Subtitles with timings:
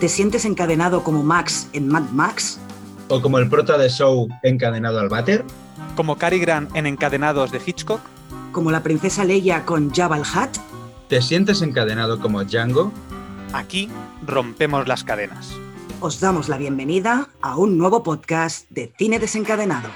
[0.00, 2.58] ¿Te sientes encadenado como Max en Mad Max?
[3.08, 5.44] ¿O como el prota de Show encadenado al váter?
[5.94, 8.00] ¿Como Cary Grant en Encadenados de Hitchcock?
[8.50, 10.56] ¿Como la princesa Leia con Jabba el Hutt?
[11.08, 12.90] ¿Te sientes encadenado como Django?
[13.52, 13.90] Aquí
[14.26, 15.52] rompemos las cadenas.
[16.00, 19.90] Os damos la bienvenida a un nuevo podcast de Cine Desencadenado.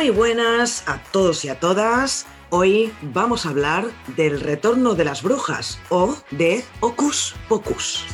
[0.00, 2.26] Muy buenas a todos y a todas.
[2.48, 3.84] Hoy vamos a hablar
[4.16, 8.06] del retorno de las brujas o de Hocus Pocus.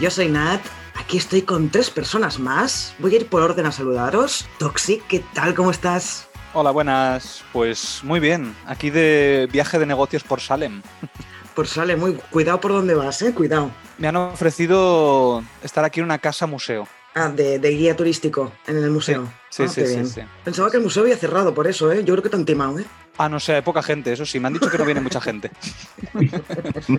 [0.00, 0.62] Yo soy Nat,
[0.98, 2.94] aquí estoy con tres personas más.
[3.00, 4.48] Voy a ir por orden a saludaros.
[4.58, 5.54] Toxic, ¿qué tal?
[5.54, 6.26] ¿Cómo estás?
[6.54, 7.44] Hola, buenas.
[7.52, 8.56] Pues muy bien.
[8.64, 10.80] Aquí de viaje de negocios por Salem.
[11.54, 13.70] Por Salem, muy cuidado por dónde vas, eh, cuidado.
[13.98, 16.86] Me han ofrecido estar aquí en una casa museo.
[17.14, 19.26] Ah, de, de guía turístico en el museo.
[19.48, 20.20] Sí, Ah, sí, qué sí.
[20.44, 22.04] Pensaba que el museo había cerrado por eso, ¿eh?
[22.04, 22.84] Yo creo que te han timado, ¿eh?
[23.18, 24.38] Ah, no sé, hay poca gente, eso sí.
[24.38, 25.50] Me han dicho que no viene mucha gente.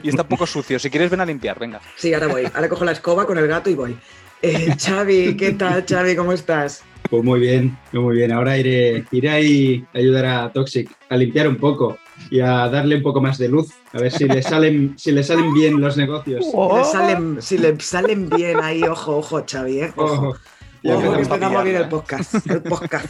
[0.03, 0.77] y está un poco sucio.
[0.79, 1.79] Si quieres, ven a limpiar, venga.
[1.95, 2.43] Sí, ahora voy.
[2.53, 3.97] Ahora cojo la escoba con el gato y voy.
[4.41, 6.15] Eh, Xavi, ¿qué tal, Xavi?
[6.15, 6.83] ¿Cómo estás?
[7.09, 8.31] Pues muy bien, muy bien.
[8.31, 11.97] Ahora iré, iré ahí a ayudar a Toxic a limpiar un poco
[12.29, 13.69] y a darle un poco más de luz.
[13.93, 16.45] A ver si le salen, si le salen bien los negocios.
[16.45, 19.93] Si le salen, si le salen bien ahí, ojo, ojo, Xavi, ¿eh?
[19.95, 20.13] Ojo.
[20.29, 20.37] Ojo.
[20.83, 21.89] Ya Ojo, que empezamos bien el pillarla.
[21.89, 22.33] podcast.
[22.47, 23.07] El podcast.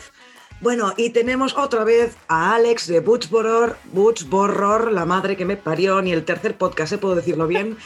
[0.59, 5.45] Bueno, y tenemos otra vez a Alex de Butch Borror, Butch Borror, la madre que
[5.45, 6.97] me parió, ni el tercer podcast, ¿eh?
[6.99, 7.77] ¿Puedo decirlo bien?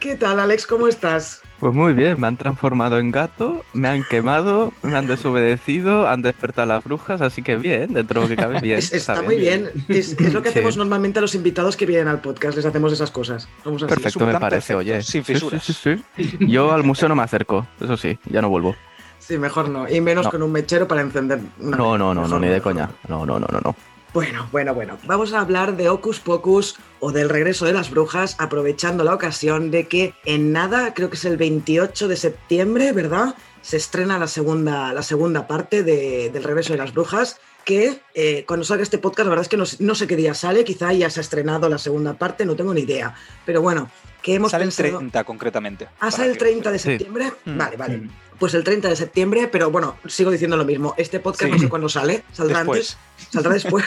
[0.00, 0.66] ¿Qué tal, Alex?
[0.66, 1.42] ¿Cómo estás?
[1.64, 6.20] Pues muy bien, me han transformado en gato, me han quemado, me han desobedecido, han
[6.20, 8.76] despertado las brujas, así que bien, dentro de lo que cabe bien.
[8.78, 9.70] Es- está muy bien.
[9.88, 10.58] Es, es lo que Sí.
[10.58, 13.48] hacemos normalmente a los invitados que vienen al podcast, les hacemos esas cosas.
[13.62, 13.94] Somos así.
[13.94, 15.02] Perfecto, me parece, perfecto, oye.
[15.02, 15.64] sin Sí, sí, fisuras.
[15.64, 16.36] Sí, sí, sí.
[16.48, 18.76] Yo al museo no me acerco, eso sí, ya no vuelvo.
[19.18, 19.88] Sí, mejor no.
[19.88, 20.32] Y menos No.
[20.32, 21.40] con un mechero para encender.
[21.60, 22.90] una No, no, no, no, ni de coña.
[23.08, 23.74] No, no, no, no, no.
[24.14, 24.96] Bueno, bueno, bueno.
[25.04, 29.70] Vamos a hablar de Hocus Pocus o del regreso de las brujas, aprovechando la ocasión
[29.72, 33.34] de que en nada, creo que es el 28 de septiembre, ¿verdad?
[33.60, 37.40] Se estrena la segunda, la segunda parte de- del regreso de las brujas.
[37.64, 40.34] Que eh, cuando salga este podcast, la verdad es que no, no sé qué día
[40.34, 43.14] sale, quizá ya se ha estrenado la segunda parte, no tengo ni idea.
[43.46, 43.90] Pero bueno,
[44.24, 44.98] que hemos Sale el pensado.
[45.00, 45.88] 30 concretamente.
[46.00, 47.30] Ah, sale el que- 30 de septiembre.
[47.44, 47.58] Mm.
[47.58, 47.96] Vale, vale.
[47.98, 48.10] Mm.
[48.38, 50.94] Pues el 30 de septiembre, pero bueno, sigo diciendo lo mismo.
[50.96, 51.50] Este podcast Sí.
[51.50, 52.24] no sé cuándo sale.
[52.32, 52.96] ¿Saldrá Después.
[53.18, 53.28] antes?
[53.30, 53.84] ¿Saldrá después?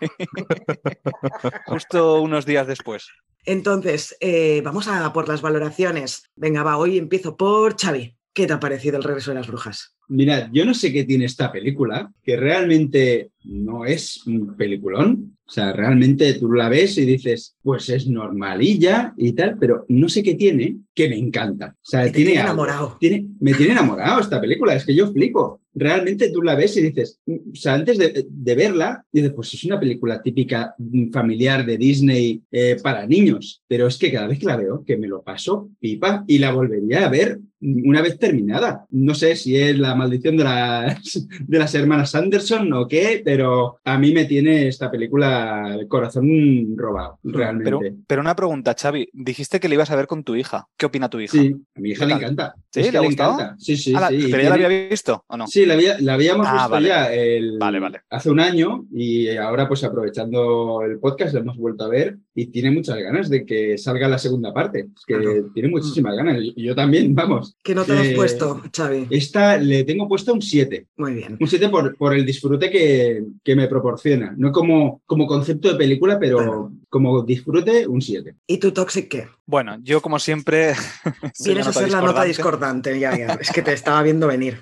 [1.66, 3.08] Justo unos días después.
[3.44, 6.24] Entonces, eh, vamos a por las valoraciones.
[6.34, 8.16] Venga, va, hoy empiezo por Xavi.
[8.36, 9.94] ¿Qué te ha parecido el regreso de las brujas?
[10.08, 15.38] Mirad, yo no sé qué tiene esta película, que realmente no es un peliculón.
[15.48, 20.08] O sea, realmente tú la ves y dices, pues es normalilla y tal, pero no
[20.08, 21.76] sé qué tiene que me encanta.
[21.76, 22.96] O sea, tiene, tiene enamorado.
[23.00, 25.62] Tiene- me tiene enamorado esta película, es que yo flipo.
[25.72, 29.54] Realmente tú la ves y dices, mm, o sea, antes de, de verla, dices, pues
[29.54, 34.26] es una película típica mm, familiar de Disney eh, para niños, pero es que cada
[34.26, 38.02] vez que la veo, que me lo paso pipa y la volvería a ver una
[38.02, 38.86] vez terminada.
[38.90, 43.78] No sé si es la maldición de las, de las hermanas Anderson o qué, pero
[43.84, 47.70] a mí me tiene esta película el corazón robado, realmente.
[47.70, 49.08] Pero, pero una pregunta, Xavi.
[49.12, 50.68] Dijiste que le ibas a ver con tu hija.
[50.76, 51.32] ¿Qué opina tu hija?
[51.32, 52.54] Sí, a mi hija ¿Qué le encanta.
[52.70, 52.80] ¿Sí?
[52.80, 53.38] Es que ¿Le ha gustado?
[53.58, 54.28] Sí, sí, Ah, sí.
[54.30, 55.46] ¿Pero ya la había visto o no?
[55.46, 56.88] Sí, la, había- la habíamos Ah, visto vale.
[56.88, 58.00] ya el- Vale, vale.
[58.10, 62.46] hace un año y ahora pues aprovechando el podcast la hemos vuelto a ver y
[62.48, 64.86] tiene muchas ganas de que salga la segunda parte.
[64.94, 65.50] Es que Claro.
[65.54, 67.56] tiene muchísimas ganas y yo también, vamos.
[67.64, 69.06] ¿Qué nota le has Eh, puesto, Xavi?
[69.10, 70.86] Esta le tengo puesto un 7.
[70.98, 71.36] Muy bien.
[71.40, 74.34] Un 7 por, por el disfrute que, que me proporciona.
[74.36, 78.34] No como, como concepto de película, pero como disfrute, un 7.
[78.46, 79.28] ¿Y tu Toxic qué?
[79.46, 80.74] Bueno, yo como siempre.
[81.44, 83.26] Vienes a ser la nota discordante, ya, ya.
[83.40, 84.58] Es que te estaba viendo venir.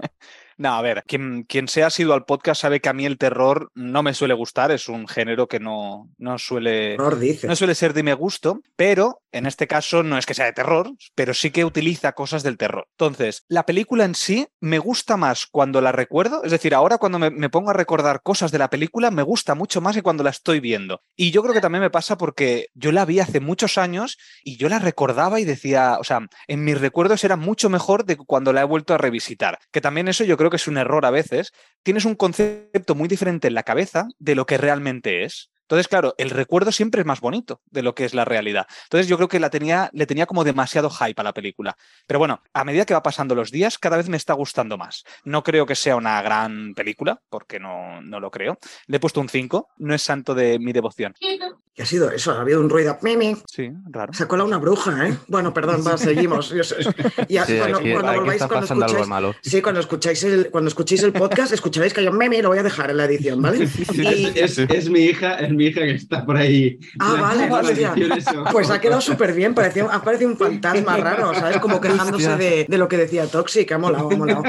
[0.57, 3.71] No, a ver, quien, quien sea sido al podcast sabe que a mí el terror
[3.75, 6.95] no me suele gustar, es un género que no, no suele.
[6.95, 7.47] Horror dice.
[7.47, 10.53] No suele ser de mi gusto, pero en este caso no es que sea de
[10.53, 12.87] terror, pero sí que utiliza cosas del terror.
[12.91, 17.19] Entonces, la película en sí me gusta más cuando la recuerdo, es decir, ahora cuando
[17.19, 20.29] me, pongo a recordar cosas de la película me gusta mucho más que cuando la
[20.29, 21.01] estoy viendo.
[21.17, 24.55] Y yo creo que también me pasa porque yo la vi hace muchos años y
[24.55, 28.53] yo la recordaba y decía, o sea, en mis recuerdos era mucho mejor de cuando
[28.53, 29.59] la he vuelto a revisitar.
[29.71, 31.51] Que también eso yo creo que es un error a veces.
[31.83, 35.51] Tienes un concepto muy diferente en la cabeza de lo que realmente es.
[35.65, 38.67] Entonces, claro, el recuerdo siempre es más bonito de lo que es la realidad.
[38.83, 41.75] Entonces, yo creo que la tenía, le tenía como demasiado hype a la película.
[42.05, 45.03] Pero bueno, a medida que va pasando los días, cada vez me está gustando más.
[45.23, 48.59] No creo que sea una gran película, porque no, no lo creo.
[48.85, 51.15] Le he puesto un 5, no es santo de mi devoción.
[51.75, 52.31] ¿Qué ha sido eso?
[52.31, 52.97] Ha habido un ruido.
[53.01, 53.35] Mimi.
[53.51, 54.13] Sí, raro.
[54.13, 55.17] Se ha colado una bruja, ¿eh?
[55.27, 56.53] Bueno, perdón, va, seguimos.
[57.27, 59.35] Y Sí, cuando, aquí- cuando aquí volváis, está cuando escucháis, malo.
[59.41, 62.59] sí, cuando escucháis el, cuando escuchéis el podcast, escucharéis que hay un meme, lo voy
[62.59, 63.67] a dejar en la edición, ¿vale?
[63.93, 66.79] Y- Es, es mi hija, es mi hija que está por ahí.
[66.99, 67.93] Ah, vale, hostia.
[68.53, 71.57] Pues ha quedado súper bien, parecía, ha parecido un fantasma raro, ¿sabes?
[71.57, 74.43] Como quejándose de, de lo que decía Toxic, ha molado, ha molado.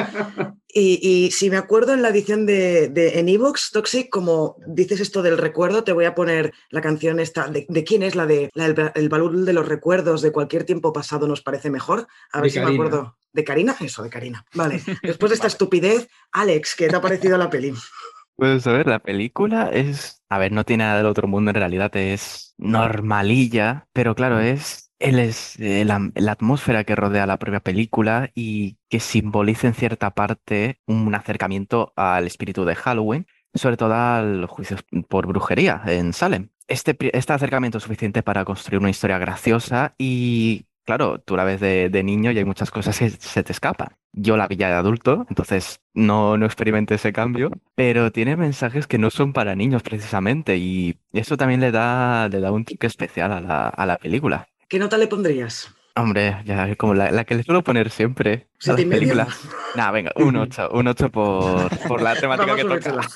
[0.79, 5.01] Y, y si me acuerdo en la edición de, de en Evox, Toxic, como dices
[5.01, 7.49] esto del recuerdo, te voy a poner la canción esta.
[7.49, 10.93] ¿De, de quién es la de la el valor de los recuerdos de cualquier tiempo
[10.93, 12.09] pasado nos parece mejor?
[12.31, 12.71] A ver De si Karina.
[12.71, 13.17] me acuerdo.
[13.33, 13.75] ¿De Karina?
[13.81, 14.45] Eso, de Karina.
[14.53, 14.83] Vale.
[15.03, 17.73] Después de esta estupidez, Alex, ¿qué te ha parecido la peli?
[18.35, 21.55] Pues a ver, la película es, a ver, no tiene nada del otro mundo en
[21.55, 27.61] realidad, es normalilla, pero claro, es, él es eh, la, atmósfera que rodea la propia
[27.61, 33.95] película y que simboliza en cierta parte un acercamiento al espíritu de Halloween, sobre todo
[33.95, 36.49] a los juicios por brujería en Salem.
[36.69, 41.61] Este, este acercamiento es suficiente para construir una historia graciosa y, claro, tú la ves
[41.61, 43.97] de, de niño y hay muchas cosas que se te escapan.
[44.13, 48.87] Yo la vi ya de adulto, entonces no, no experimenté ese cambio, pero tiene mensajes
[48.87, 52.87] que no son para niños precisamente y eso también le da, le da un toque
[52.87, 54.49] especial a la, a la película.
[54.69, 55.69] ¿Qué nota le pondrías?
[55.95, 59.29] Hombre, ya como la, la que le suelo poner siempre ¿Siete y películas.
[59.77, 63.09] Nah, venga, un 8, un 8 por, por la temática que toca.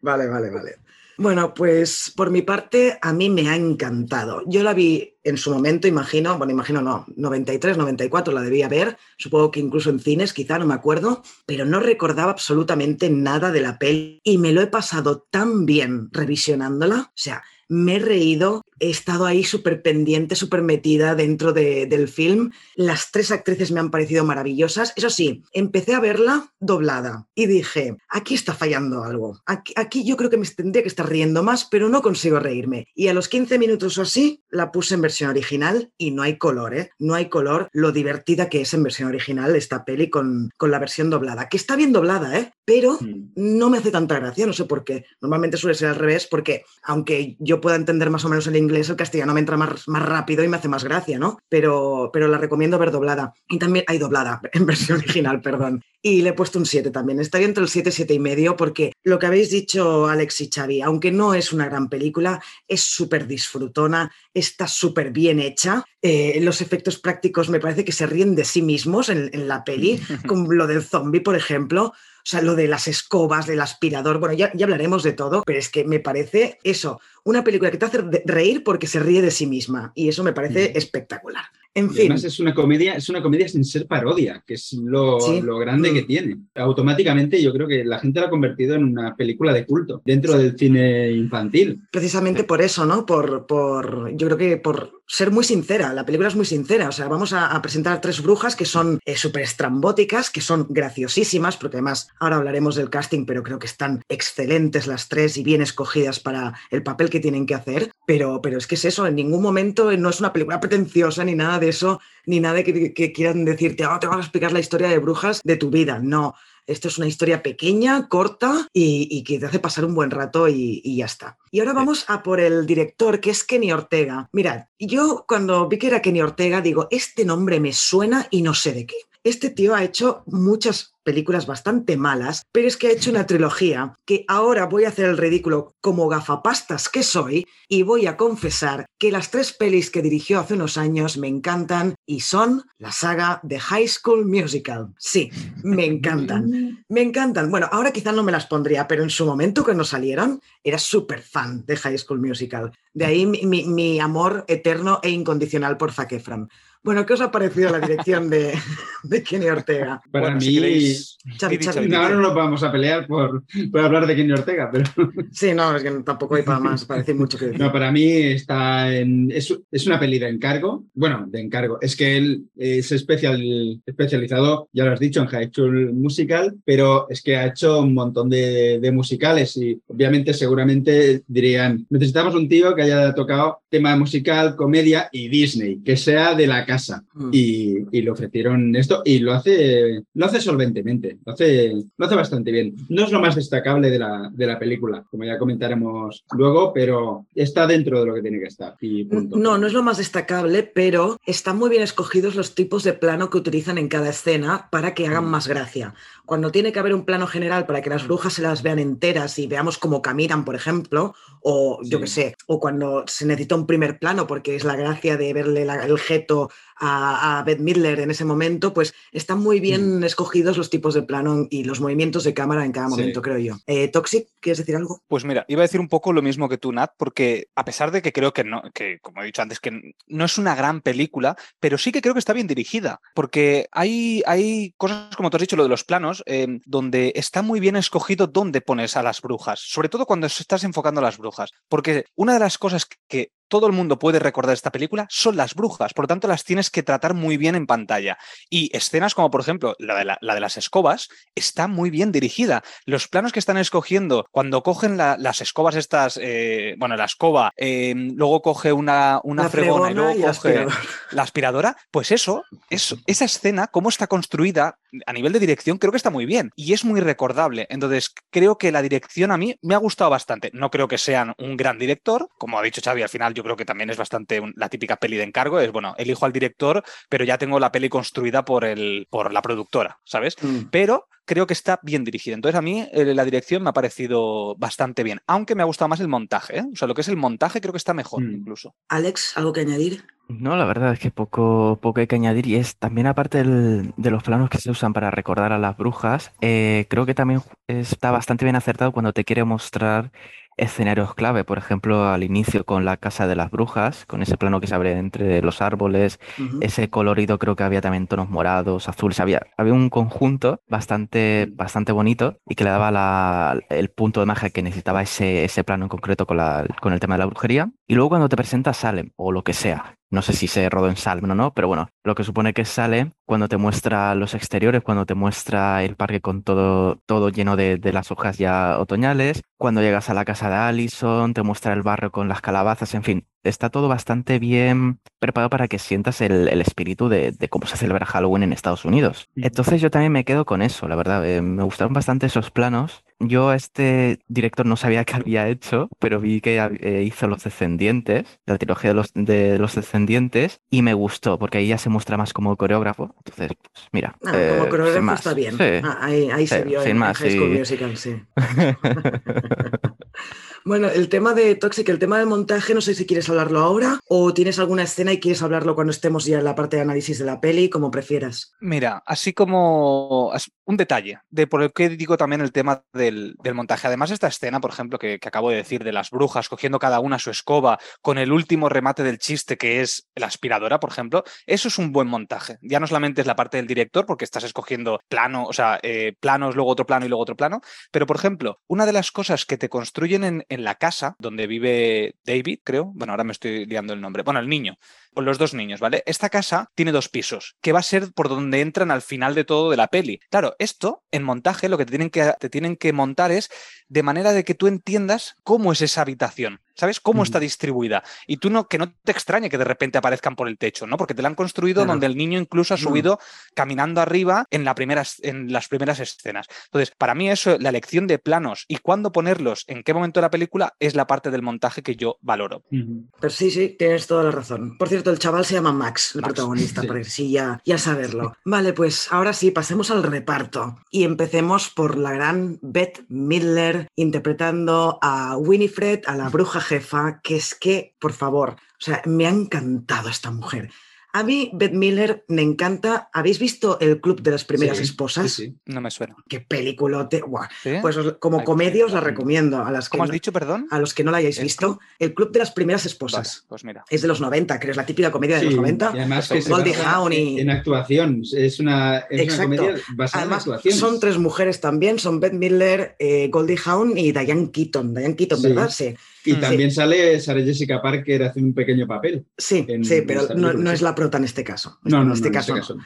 [0.00, 0.76] Vale, vale, vale.
[1.16, 4.42] Bueno, pues por mi parte, a mí me ha encantado.
[4.46, 8.96] Yo la vi en su momento, imagino, bueno, imagino no, 93, 94 la debía ver,
[9.16, 13.60] supongo que incluso en cines, quizá, no me acuerdo, pero no recordaba absolutamente nada de
[13.60, 17.00] la peli y me lo he pasado tan bien revisionándola.
[17.08, 22.08] O sea, me he reído, he estado ahí súper pendiente, súper metida dentro de- del
[22.08, 22.50] film.
[22.76, 24.92] Las tres actrices me han parecido maravillosas.
[24.96, 29.40] Eso sí, empecé a verla doblada y dije, aquí está fallando algo.
[29.46, 32.86] Aquí, aquí yo creo que me tendría que estar riendo más, pero no consigo reírme.
[32.94, 36.38] Y a los 15 minutos o así la puse en versión original y no hay
[36.38, 36.90] color, ¿eh?
[36.98, 40.78] No hay color lo divertida que es en versión original esta peli con, con la
[40.78, 42.52] versión doblada, que está bien doblada, ¿eh?
[42.64, 43.32] Pero Mm.
[43.36, 45.04] no me hace tanta gracia, no sé por qué.
[45.20, 48.88] Normalmente suele ser al revés, porque aunque yo pueda entender más o menos el inglés,
[48.88, 51.38] el castellano me entra más, más rápido y me hace más gracia, ¿no?
[51.48, 53.34] Pero, pero la recomiendo ver doblada.
[53.48, 55.82] Y también hay doblada, en versión original, perdón.
[56.00, 57.20] Y le he puesto un 7 también.
[57.20, 60.50] Estaría entre el 7 y 7 y medio, porque lo que habéis dicho Alex y
[60.52, 65.84] Xavi, aunque no es una gran película, es súper disfrutona, está súper bien hecha.
[66.00, 69.64] Eh, los efectos prácticos me parece que se ríen de sí mismos en, en la
[69.64, 71.92] peli, como lo del zombie, por ejemplo.
[72.28, 75.58] O sea, lo de las escobas, del aspirador, bueno, ya, ya hablaremos de todo, pero
[75.58, 79.30] es que me parece eso, una película que te hace reír porque se ríe de
[79.30, 80.76] sí misma y eso me parece Mm.
[80.76, 81.44] espectacular.
[81.78, 85.20] En fin, además es una comedia, es una comedia sin ser parodia, que es lo,
[85.20, 85.40] Sí.
[85.40, 85.94] lo grande Mm.
[85.94, 86.36] que tiene.
[86.54, 90.36] Automáticamente yo creo que la gente la ha convertido en una película de culto dentro
[90.36, 91.82] del cine infantil.
[91.90, 93.04] precisamente por eso, ¿no?
[93.06, 96.92] Por, por, yo creo que por ser muy sincera, la película es muy sincera, o
[96.92, 101.56] sea, vamos a, a presentar tres brujas que son eh, súper estrambóticas, que son graciosísimas,
[101.56, 105.62] porque además ahora hablaremos del casting, pero creo que están excelentes las tres y bien
[105.62, 109.14] escogidas para el papel que tienen que hacer, pero, pero es que es eso, en
[109.16, 113.12] ningún momento no es una película pretenciosa ni nada de eso, ni nada que, que
[113.12, 116.34] quieran decirte, "Ah, te vamos a explicar la historia de brujas de tu vida, no.
[116.66, 120.48] Esto es una historia pequeña, corta y, y que te hace pasar un buen rato
[120.48, 121.38] y, y ya está.
[121.50, 124.28] Y ahora vamos a por el director, que es Kenny Ortega.
[124.32, 128.52] Mirad, yo cuando vi que era Kenny Ortega, digo, este nombre me suena y no
[128.52, 128.96] sé de qué.
[129.24, 133.94] Este tío ha hecho muchas películas bastante malas, pero es que ha hecho una trilogía
[134.04, 138.84] que ahora voy a hacer el ridículo como gafapastas que soy y voy a confesar
[138.98, 143.38] que las tres pelis que dirigió hace unos años me encantan y son la saga
[143.42, 144.88] de High School Musical.
[144.98, 145.30] Sí,
[145.62, 146.84] me encantan.
[146.88, 147.50] Me encantan.
[147.50, 151.20] Bueno, ahora quizá no me las pondría, pero en su momento cuando salieron era súper
[151.20, 152.72] fan de High School Musical.
[152.94, 156.48] De ahí mi, mi- mi amor eterno e incondicional por Zac Efron.
[156.80, 158.54] Bueno, ¿qué os ha parecido la dirección de,
[159.02, 160.00] de Kenny Ortega?
[160.12, 164.06] Para Bueno, si mí, queréis- Xavi, no, no nos vamos a pelear por, por hablar
[164.06, 164.84] de Kenny Ortega, pero
[165.32, 167.60] Sí, no, es que tampoco hay para más, parece mucho que decir.
[167.60, 170.84] no, para mí está en, es, es una peli de encargo.
[170.94, 171.78] Bueno, de encargo.
[171.82, 173.42] Es que él es especial,
[173.84, 177.92] especializado, ya lo has dicho, en High School Musical, pero es que ha hecho un
[177.92, 183.96] montón de, de musicales y obviamente seguramente dirían, necesitamos un tío que haya tocado tema
[183.96, 187.04] musical, comedia y Disney, que sea de la casa.
[187.14, 187.30] Mm.
[187.32, 192.14] Y, y le ofrecieron esto y lo hace, lo hace solventemente, lo hace, lo hace
[192.14, 192.74] bastante bien.
[192.88, 197.26] No es lo más destacable de la, de la película, como ya comentaremos luego, pero
[197.34, 198.76] está dentro de lo que tiene que estar.
[198.80, 199.36] Y punto.
[199.36, 203.28] No, no es lo más destacable, pero están muy bien escogidos los tipos de plano
[203.30, 205.30] que utilizan en cada escena para que hagan Mm.
[205.30, 205.94] más gracia.
[206.24, 209.38] Cuando tiene que haber un plano general para que las brujas se las vean enteras
[209.38, 211.14] y veamos cómo caminan, por ejemplo,
[211.50, 212.04] o yo Sí.
[212.04, 215.64] qué sé, o cuando se necesita un primer plano porque es la gracia de verle
[215.64, 216.50] la- el jeto
[216.80, 221.02] a, a Beth Midler en ese momento, pues están muy bien escogidos los tipos de
[221.02, 222.90] plano y los movimientos de cámara en cada Mm.
[222.90, 222.96] Sí.
[223.00, 223.54] momento, creo yo.
[223.66, 225.00] Eh, Toxic, ¿quieres decir algo?
[225.08, 227.90] Pues mira, iba a decir un poco lo mismo que tú, Nat, porque a pesar
[227.92, 230.82] de que creo que no, que como he dicho antes, que no es una gran
[230.82, 235.36] película, pero sí que creo que está bien dirigida, porque hay, hay cosas, como tú
[235.38, 239.02] has dicho, lo de los planos, eh, donde está muy bien escogido dónde pones a
[239.02, 241.37] las brujas, sobre todo cuando estás enfocando a las brujas,
[241.68, 245.54] porque una de las cosas que todo el mundo puede recordar esta película son las
[245.54, 248.18] brujas, por lo tanto las tienes que tratar muy bien en pantalla.
[248.50, 252.12] Y escenas como, por ejemplo, la de, la, la de las escobas, está muy bien
[252.12, 252.62] dirigida.
[252.84, 257.52] Los planos que están escogiendo, cuando cogen la- las escobas estas, eh, bueno, la escoba,
[257.56, 260.72] eh, luego coge una, una fregona y luego y coge aspirador.
[261.12, 265.90] la aspiradora, pues eso, eso, esa escena, cómo está construida a nivel de dirección, creo
[265.92, 267.66] que está muy bien y es muy recordable.
[267.70, 270.50] Entonces, creo que la dirección a mí me ha gustado bastante.
[270.52, 273.56] No creo que sean un gran director, como ha dicho Xavi, al final yo creo
[273.56, 276.82] que también es bastante un- la típica peli de encargo, es bueno, elijo al director,
[277.08, 280.34] pero ya tengo la peli construida por, el, por la productora, ¿sabes?
[280.42, 280.64] Mm.
[280.70, 282.34] Pero creo que está bien dirigida.
[282.34, 285.88] Entonces, a mí eh, la dirección me ha parecido bastante bien, aunque me ha gustado
[285.88, 286.58] más el montaje.
[286.58, 286.64] ¿eh?
[286.72, 288.34] O sea, lo que es el montaje creo que está mejor Mm.
[288.34, 288.74] incluso.
[288.88, 290.04] Alex, ¿algo que añadir?
[290.28, 293.94] No, la verdad es que poco, poco hay que añadir y es también aparte del-
[293.96, 297.40] de los planos que se usan para recordar a las brujas, eh, creo que también
[297.66, 300.12] está bastante bien acertado cuando te quiere mostrar
[300.58, 304.60] escenarios clave, por ejemplo, al inicio con la casa de las brujas, con ese plano
[304.60, 306.20] que se abre entre los árboles,
[306.60, 311.92] ese colorido creo que había también tonos morados, azules, había, había un conjunto bastante, bastante
[311.92, 315.84] bonito y que le daba la- el punto de magia que necesitaba ese, ese plano
[315.84, 317.70] en concreto con, la- con el tema de la brujería.
[317.86, 320.88] Y luego cuando te presenta Salem o lo que sea, no sé si se rodó
[320.88, 324.14] en Salem o no, pero bueno, lo que supone que es Salem cuando te muestra
[324.14, 328.38] los exteriores, cuando te muestra el parque con todo, todo lleno de, de las hojas
[328.38, 332.40] ya otoñales, cuando llegas a la casa de Allison, te muestra el barrio con las
[332.40, 337.32] calabazas, en fin, está todo bastante bien preparado para que sientas el, el espíritu de,
[337.32, 339.28] de cómo se celebra Halloween en Estados Unidos.
[339.36, 343.04] Entonces yo también me quedo con eso, la verdad, eh, me gustaron bastante esos planos.
[343.20, 347.42] Yo a este director no sabía que había hecho, pero vi que eh, hizo Los
[347.42, 351.88] Descendientes, la trilogía de los, de los Descendientes, y me gustó, porque ahí ya se
[351.88, 353.12] muestra más como coreógrafo.
[353.24, 355.18] Entonces, pues mira, Ah, eh, como sin coreógrafo más.
[355.20, 355.56] está bien.
[355.58, 355.64] Sí.
[355.82, 357.58] Ah, ahí ahí se Sí, vio sin en, más, High School sí.
[357.58, 358.22] Musical, sí.
[360.64, 364.00] Bueno, el tema de Toxic, el tema del montaje, no sé si quieres hablarlo ahora
[364.08, 367.18] o tienes alguna escena y quieres hablarlo cuando estemos ya en la parte de análisis
[367.18, 368.52] de la peli, como prefieras.
[368.60, 370.32] Mira, así como
[370.64, 373.86] un detalle de por el que digo también el tema del, del montaje.
[373.86, 377.00] Además, esta escena, por ejemplo, que, que acabo de decir de las brujas cogiendo cada
[377.00, 381.24] una su escoba con el último remate del chiste que es la aspiradora, por ejemplo,
[381.46, 382.58] eso es un buen montaje.
[382.62, 386.14] Ya no solamente es la parte del director, porque estás escogiendo plano, o sea, eh,
[386.20, 387.60] planos, luego otro plano y luego otro plano,
[387.90, 391.46] pero por ejemplo, una de las cosas que te construyen en, en la casa donde
[391.46, 394.78] vive David, creo, bueno, ahora me estoy liando el nombre, bueno, el niño,
[395.14, 396.02] o los dos niños, ¿vale?
[396.06, 399.44] Esta casa tiene dos pisos, que va a ser por donde entran al final de
[399.44, 400.20] todo de la peli.
[400.30, 403.50] Claro, esto en montaje lo que te tienen que, te tienen que montar es
[403.88, 407.00] de manera de que tú entiendas cómo es esa habitación, ¿sabes?
[407.00, 408.02] Cómo está distribuida.
[408.26, 410.96] Y tú no, que no te extrañe que de repente aparezcan por el techo, ¿no?
[410.96, 411.92] Porque te la han construido Claro.
[411.92, 412.80] donde el niño incluso ha Mm.
[412.80, 413.18] subido
[413.54, 416.46] caminando arriba en, la las primeras escenas.
[416.66, 420.22] Entonces, para mí eso, la elección de planos y cuándo ponerlos, en qué momento de
[420.22, 422.62] la película, es la parte del montaje que yo valoro.
[422.70, 424.78] Pero sí, sí, tienes toda la razón.
[424.78, 426.88] Por cierto, el chaval se llama Max, el Max, protagonista, sí.
[426.88, 428.36] que sí ya, ya saberlo.
[428.44, 434.98] Vale, pues ahora sí, pasemos al reparto y empecemos por la gran Beth Midler interpretando
[435.02, 439.30] a Winifred, a la bruja jefa, que es que, por favor, o sea, me ha
[439.30, 440.70] encantado esta mujer.
[441.18, 443.10] A mí, Beth Miller, me encanta.
[443.12, 445.32] ¿Habéis visto El Club de las Primeras Sí, Esposas?
[445.32, 445.54] sí, sí.
[445.66, 446.14] No me suena.
[446.28, 447.22] Qué peliculote.
[447.26, 447.48] Buah.
[447.60, 447.70] ¿Sí?
[447.82, 450.68] Pues como comedia os la recomiendo a las que ¿Cómo has no- dicho, perdón?
[450.70, 451.80] a los que no la hayáis ¿El visto.
[451.98, 453.44] El Club de las Primeras Vale, Esposas.
[453.48, 453.84] pues mira.
[453.90, 455.90] Es de los 90, creo, es la típica comedia de los 90.
[455.94, 458.22] y además que Goldie Hawn y- en actuación.
[458.32, 459.42] Es una, es una Exacto.
[459.42, 460.78] comedia basada Además, en actuación.
[460.78, 464.94] son tres mujeres también, son Beth Midler, eh, Goldie Hawn y Diane Keaton.
[464.94, 465.48] Diane Keaton, Sí.
[465.48, 465.70] ¿verdad?
[465.70, 465.94] Sí.
[466.24, 466.40] Y Mm.
[466.40, 469.24] también sale Sarah Jessica Parker haciendo un pequeño papel.
[469.36, 471.78] Sí, en- sí, pero no, es la prota en este caso.
[471.84, 472.78] No, no, en no, este en caso este caso.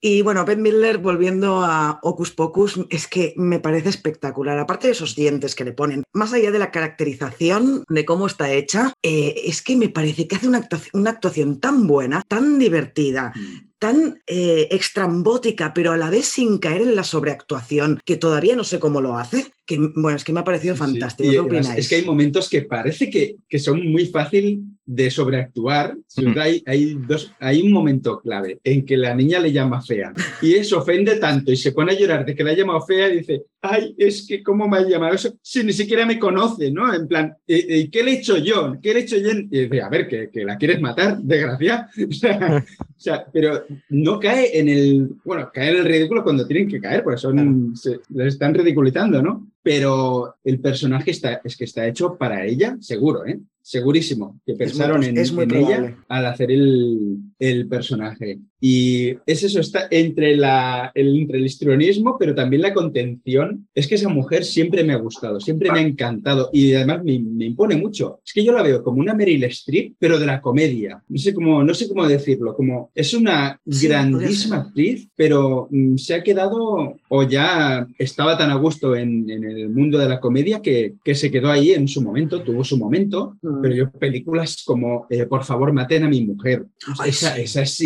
[0.00, 4.58] Y bueno, Beth Midler, volviendo a Ocus Pocus, es que me parece espectacular.
[4.58, 8.52] Aparte de esos dientes que le ponen, más allá de la caracterización de cómo está
[8.52, 12.58] hecha, eh, es que me parece que hace una actuación, una actuación tan buena, tan
[12.58, 13.70] divertida, Mm.
[13.78, 18.64] tan eh, extrambótica, pero a la vez sin caer en la sobreactuación, que todavía no
[18.64, 21.28] sé cómo lo hace, que bueno, es que me ha parecido Sí, fantástico.
[21.28, 21.68] y ¿Qué opináis?
[21.78, 25.96] es que hay momentos que parece que, que son muy fácil de sobreactuar.
[26.06, 29.80] Sobre todo Hay, hay, dos, hay un momento clave en que la niña le llama
[29.80, 32.82] fea y eso ofende tanto y se pone a llorar de que la ha llamado
[32.82, 36.18] fea y dice, ay, es que cómo me ha llamado eso si ni siquiera me
[36.18, 36.92] conoce, ¿no?
[36.92, 38.76] En plan, ¿y, y qué le he hecho yo?
[38.82, 39.30] ¿Qué le he hecho yo?
[39.30, 41.88] Y dice, a ver, que, que la quieres matar, desgracia.
[42.06, 42.64] O sea,
[42.96, 46.80] o sea, pero no cae en el, bueno, cae en el ridículo cuando tienen que
[46.80, 49.50] caer, porque son, se, les están ridiculizando, ¿no?
[49.64, 53.40] Pero el personaje está, es que está hecho para ella, seguro, ¿eh?
[53.62, 58.40] Segurísimo, que Es muy pensaron en, es muy en ella al hacer el, el personaje.
[58.66, 63.66] Y es eso, está entre, la, el, entre el histrionismo, pero también la contención.
[63.74, 67.18] Es que esa mujer siempre me ha gustado, siempre me ha encantado y además me,
[67.18, 68.20] me impone mucho.
[68.24, 71.02] Es que yo la veo como una Meryl Streep, pero de la comedia.
[71.10, 75.96] No sé cómo, no sé cómo decirlo, como es una Sí, grandísima actriz, pero mm,
[75.98, 80.20] se ha quedado o ya estaba tan a gusto en, en el mundo de la
[80.20, 83.60] comedia que, que se quedó ahí en su momento, tuvo su momento, Mm.
[83.62, 86.64] pero yo películas como eh, Por favor maten a mi mujer,
[86.98, 87.42] Ay, esa, sí.
[87.42, 87.80] esa es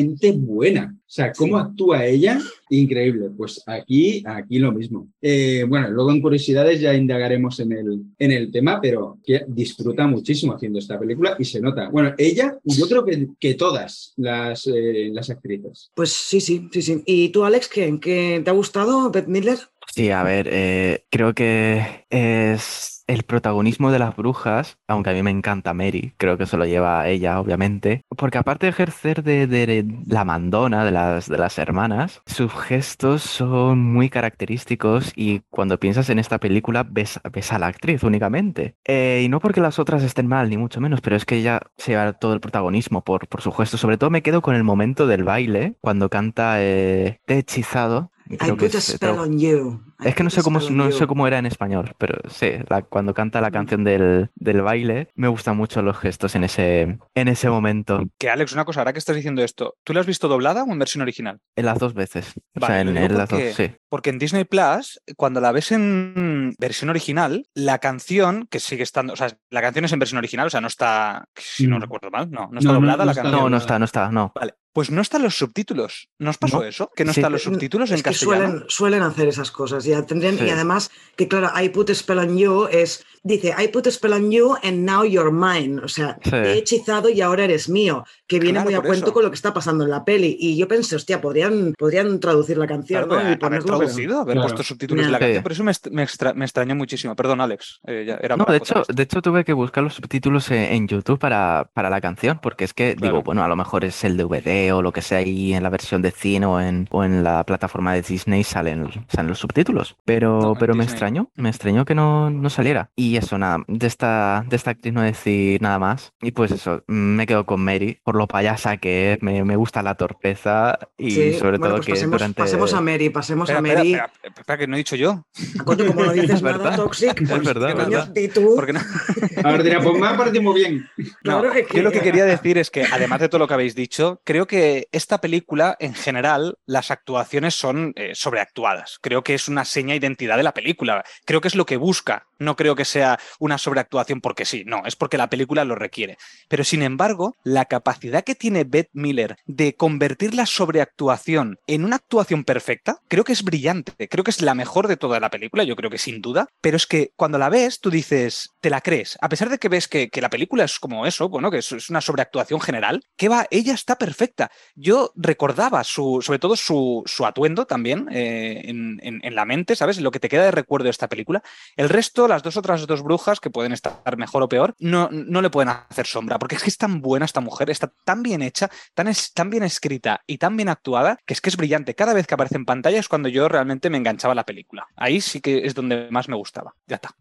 [0.00, 0.94] increíblemente buena.
[0.98, 1.64] O sea, cómo Sí.
[1.64, 3.30] actúa ella, increíble.
[3.36, 5.08] Pues aquí, aquí lo mismo.
[5.22, 10.06] Eh, bueno, luego en curiosidades ya indagaremos en el, en el tema, pero que disfruta
[10.08, 11.88] muchísimo haciendo esta película y se nota.
[11.90, 15.90] Bueno, ella, yo creo que, que todas las, eh, las actrices.
[15.94, 17.02] Pues sí, sí, sí, sí.
[17.06, 19.58] ¿Y tú, Alex, qué, qué te ha gustado, Beth Midler?
[19.94, 25.22] Sí, a ver, eh, creo que es el protagonismo de las brujas, aunque a mí
[25.22, 29.22] me encanta Mary, creo que se lo lleva a ella, obviamente, porque aparte de ejercer
[29.22, 35.78] de, la mandona de las, de las hermanas, sus gestos son muy característicos y cuando
[35.78, 38.74] piensas en esta película ves, ves a la actriz únicamente.
[38.84, 41.60] Eh, y no porque las otras estén mal, ni mucho menos, pero es que ella
[41.76, 43.78] se lleva todo el protagonismo por, por su gesto.
[43.78, 48.10] Sobre todo me quedo con el momento del baile, cuando canta eh, Te he hechizado.
[48.40, 49.80] I put a spell on you.
[50.04, 52.82] I es que no sé cómo, no sé cómo era en español, pero sí, la-
[52.82, 57.28] cuando canta la canción del, del baile, me gustan mucho los gestos en ese, en
[57.28, 60.28] ese momento, Que Alex, una cosa, ahora que estás diciendo esto, ¿tú la has visto
[60.28, 61.40] doblada o en versión original?
[61.56, 62.34] en las dos veces.
[62.54, 63.70] O Vale, sea, lo en, las dos, sí.
[63.88, 69.12] Porque en Disney Plus, cuando la ves en versión original, la canción, que sigue estando,
[69.12, 71.82] o sea, la canción es en versión original, o sea, no está, si no Mm.
[71.82, 73.42] recuerdo mal, no, no está No, doblada no la está canción.
[73.42, 74.32] No, no está, no está, no.
[74.34, 76.08] Vale, pues no están los subtítulos.
[76.18, 76.64] ¿No os pasó No.
[76.66, 76.90] eso?
[76.94, 77.20] Que no Sí.
[77.20, 78.42] están los subtítulos en que castellano.
[78.48, 79.85] suelen, suelen hacer esas cosas.
[79.90, 80.44] Ya tendrían, Sí.
[80.44, 83.90] Y además, que claro, I put a spell on you es, dice, I put a
[83.90, 85.80] spell on you and now you're mine.
[85.82, 86.30] O sea, Sí.
[86.30, 88.04] te he hechizado y ahora eres mío.
[88.28, 89.14] Que viene Claro, muy a cuento eso.
[89.14, 90.36] con lo que está pasando en la peli.
[90.38, 93.18] Y yo pensé, hostia, podrían, podrían traducir la canción, Claro, ¿no?
[93.18, 94.48] pero Y haber pero- traducido, haber Claro.
[94.48, 95.38] puesto subtítulos de la canción.
[95.38, 95.42] Sí.
[95.42, 97.14] Por eso me, me extra- me extrañó muchísimo.
[97.16, 97.80] Perdón, Alex.
[97.86, 98.92] eh, ya era No, de hecho, esto.
[98.92, 102.64] de hecho tuve que buscar los subtítulos en, en YouTube para, para la canción, porque
[102.64, 103.12] es que Claro.
[103.14, 105.70] digo, bueno, a lo mejor es el DVD o lo que sea ahí en la
[105.70, 109.75] versión de cine o en, o en la plataforma de Disney salen, salen los subtítulos.
[110.04, 110.92] Pero, No, pero me Disney.
[110.94, 112.90] extrañó, me extrañó que no, no saliera.
[112.96, 116.12] Y eso, nada, de esta, de esta actriz no decir nada más.
[116.22, 119.82] Y pues eso, me quedo con Mary, por lo payasa que es, me, me gusta
[119.82, 122.42] la torpeza y Sí, sobre bueno, todo pues que pasemos, durante...
[122.42, 123.92] pasemos a Mary, pasemos Espera, a espera, Mary.
[124.14, 125.26] espera, espera, que no he dicho yo.
[125.60, 126.76] Ah, coño, como no dices Es nada, verdad.
[126.76, 128.08] Toxic, Es pues, verdad, coño, verdad.
[128.08, 128.52] di tú.
[128.56, 128.80] Porque no,
[129.44, 130.86] Ahora dirá, pues me ha parecido muy bien.
[131.24, 133.48] No, Claro, es yo lo que que- quería decir es que, además de todo lo
[133.48, 138.98] que habéis dicho, creo que esta película, en general, las actuaciones son eh, sobreactuadas.
[139.00, 141.04] Creo que es una seña de identidad de la película.
[141.24, 142.26] Creo que es lo que busca.
[142.38, 144.64] No creo que sea una sobreactuación porque sí.
[144.66, 146.18] No, es porque la película lo requiere.
[146.48, 151.96] Pero, sin embargo, la capacidad que tiene Beth Miller de convertir la sobreactuación en una
[151.96, 154.08] actuación perfecta, creo que es brillante.
[154.08, 156.48] Creo que es la mejor de toda la película, yo creo que sin duda.
[156.60, 159.16] Pero es que cuando la ves, tú dices, te la crees.
[159.20, 161.72] A pesar de que ves que, que la película es como eso, bueno, que es,
[161.90, 164.50] una sobreactuación general, que va, ella está perfecta.
[164.74, 169.76] Yo recordaba su, sobre todo su, su atuendo también eh, en, en- en la mente,
[169.76, 170.00] ¿sabes?
[170.00, 171.42] Lo que te queda de recuerdo de esta película.
[171.76, 175.40] El resto, las dos otras dos brujas, que pueden estar mejor o peor, no, no
[175.42, 178.42] le pueden hacer sombra, porque es que es tan buena esta mujer, está tan bien
[178.42, 181.94] hecha, tan, es, tan bien escrita y tan bien actuada, que es que es brillante.
[181.94, 184.86] Cada vez que aparece en pantalla es cuando yo realmente me enganchaba a la película.
[184.96, 186.74] Ahí sí que es donde más me gustaba.
[186.86, 187.14] Ya está.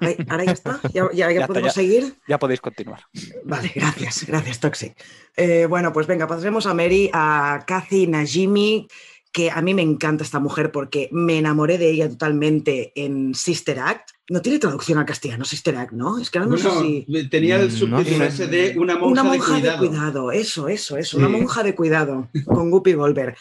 [0.00, 2.14] Ahí- Ahora ya está, ya, ya- ya Ya está, podemos seguir.
[2.28, 3.00] Ya podéis continuar.
[3.44, 4.94] Vale, gracias, gracias, Toxic.
[5.36, 8.88] Eh, bueno, pues venga, pasaremos a Mary, a Kathy Najimy,
[9.32, 13.78] que a mí me encanta esta mujer porque me enamoré de ella totalmente en Sister
[13.78, 14.10] Act.
[14.30, 16.18] No tiene traducción al castellano, Sister Act, ¿no?
[16.18, 17.28] Es que ahora no Bueno, sé si...
[17.28, 19.78] tenía el Mm, subtítulo no ese de una monja, Una monja de de cuidado.
[19.88, 21.16] cuidado, eso, eso, eso, Sí.
[21.16, 23.36] una monja de cuidado con Guppy Goldberg.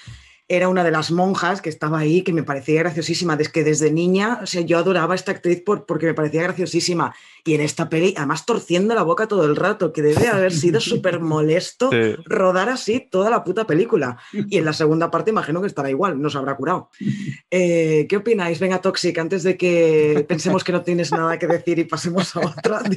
[0.52, 3.38] Era una de las monjas que estaba ahí, que me parecía graciosísima.
[3.38, 6.42] Desde que desde niña, o sea, yo adoraba a esta actriz por, porque me parecía
[6.42, 7.14] graciosísima.
[7.46, 10.80] Y en esta peli, además torciendo la boca todo el rato, que debe haber sido
[10.82, 12.16] súper molesto Sí.
[12.26, 14.18] rodar así toda la puta película.
[14.34, 16.90] Y en la segunda parte imagino que estará igual, nos habrá curado.
[17.52, 18.60] Eh, ¿Qué opináis?
[18.60, 22.40] Venga, Toxic, antes de que pensemos que no tienes nada que decir y pasemos a
[22.42, 22.82] otra.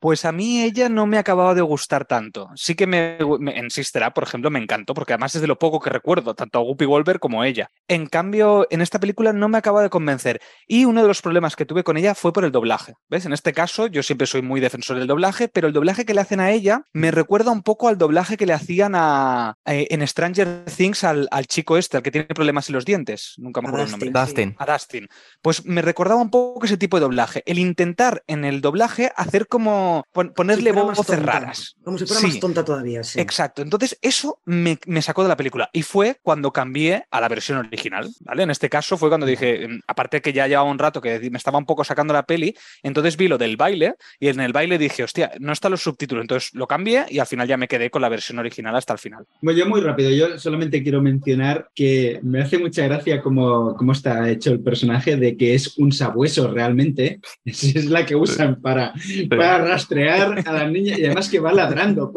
[0.00, 2.48] Pues a mí ella no me acababa de gustar tanto.
[2.54, 3.68] Sí que me, me- en
[4.14, 6.84] por ejemplo, me encantó, porque además es de lo poco que recuerdo, tanto a Guppy
[6.86, 7.68] Goldberg como a ella.
[7.88, 10.40] En cambio, en esta película no me acaba de convencer.
[10.66, 12.94] Y uno de los problemas que tuve con ella fue por el doblaje.
[13.08, 13.19] ¿Ves?
[13.26, 16.20] En este caso, yo siempre soy muy defensor del doblaje, pero el doblaje que le
[16.20, 20.06] hacen a ella me recuerda un poco al doblaje que le hacían a, eh, en
[20.06, 23.34] Stranger Things al, al chico este, al que tiene problemas en los dientes.
[23.38, 24.10] Nunca me acuerdo el nombre.
[24.10, 24.48] Dustin.
[24.50, 24.56] Dustin.
[24.58, 25.08] a Dustin.
[25.42, 27.42] Pues me recordaba un poco ese tipo de doblaje.
[27.46, 31.76] El intentar en el doblaje hacer como pon- ponerle Si voces tonta, raras.
[31.84, 32.26] Como si fuera Sí.
[32.28, 33.20] más tonta todavía, sí.
[33.20, 33.62] Exacto.
[33.62, 35.70] Entonces, eso me, me sacó de la película.
[35.72, 38.08] Y fue cuando cambié a la versión original.
[38.20, 38.42] ¿vale?
[38.42, 41.38] En este caso fue cuando dije, mm, aparte que ya llevaba un rato que me
[41.38, 44.78] estaba un poco sacando la peli, entonces vi lo del baile y en el baile
[44.78, 46.22] dije, hostia, no están los subtítulos.
[46.22, 48.98] Entonces lo cambié y al final ya me quedé con la versión original hasta el
[48.98, 49.24] final.
[49.42, 53.92] Bueno, yo muy rápido, yo solamente quiero mencionar que me hace mucha gracia cómo, cómo
[53.92, 57.20] está hecho el personaje de que es un sabueso realmente.
[57.44, 58.92] Esa es la que usan para,
[59.28, 62.12] para rastrear a las niñas y además que va ladrando.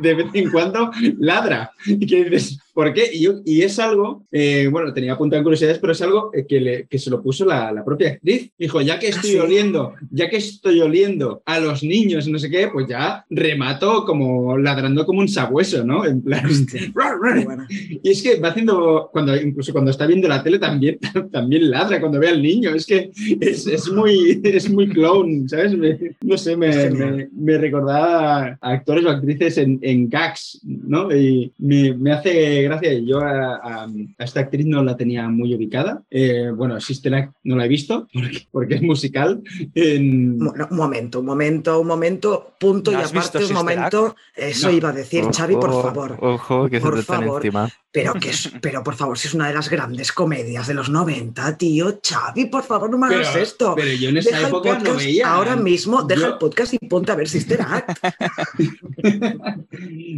[0.00, 1.70] De vez en cuando ladra.
[1.86, 3.10] Y que dices, ¿por qué?
[3.12, 6.60] Y, y es algo, eh, bueno, tenía apuntado en curiosidades, pero es algo eh, que,
[6.60, 8.50] le- que se lo puso la, la propia actriz.
[8.58, 9.38] Dijo, ya que Ah, estoy ¿sí?
[9.38, 14.56] oliendo, ya que estoy oliendo a los niños, no sé qué, pues ya remato como
[14.58, 16.04] ladrando como un sabueso, ¿no?
[16.06, 16.44] En plan.
[18.02, 20.98] Y es que va haciendo, cuando, incluso cuando está viendo la tele también,
[21.32, 22.70] también ladra cuando ve al niño.
[22.74, 23.10] Es que
[23.40, 25.76] es, es muy, es muy clown, ¿sabes?
[25.76, 31.14] Me- no sé, me, me, me recordaba a actores o actrices en, en gags, ¿no?
[31.14, 32.92] Y me, hace gracia.
[33.00, 33.84] Yo a, a-
[34.18, 36.02] a esta actriz no la tenía muy ubicada.
[36.10, 39.42] Eh, bueno, Sister Act no la he visto porque, porque es musical.
[39.74, 44.16] En- Un momento, un momento, un momento, punto ¿No y aparte un momento.
[44.34, 44.76] Eso No.
[44.76, 46.16] iba a decir, Xavi, por Ojo, favor.
[46.20, 47.44] Ojo, que Por se te favor.
[47.44, 47.70] encima.
[47.92, 50.90] Pero que es, pero por favor, si es una de las grandes comedias de los
[50.90, 53.74] 90, tío, Xavi, por favor, no me hagas pero, esto.
[53.76, 55.32] pero yo en esa Deja el época podcast no veía.
[55.32, 57.98] ahora mismo, deja Yo- el podcast y ponte a ver Sister Act.